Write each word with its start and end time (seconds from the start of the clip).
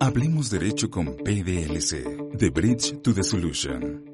Hablemos 0.00 0.50
Derecho 0.50 0.90
con 0.90 1.16
PDLC, 1.16 2.36
The 2.36 2.50
Bridge 2.50 3.02
to 3.02 3.14
the 3.14 3.22
Solution. 3.22 4.04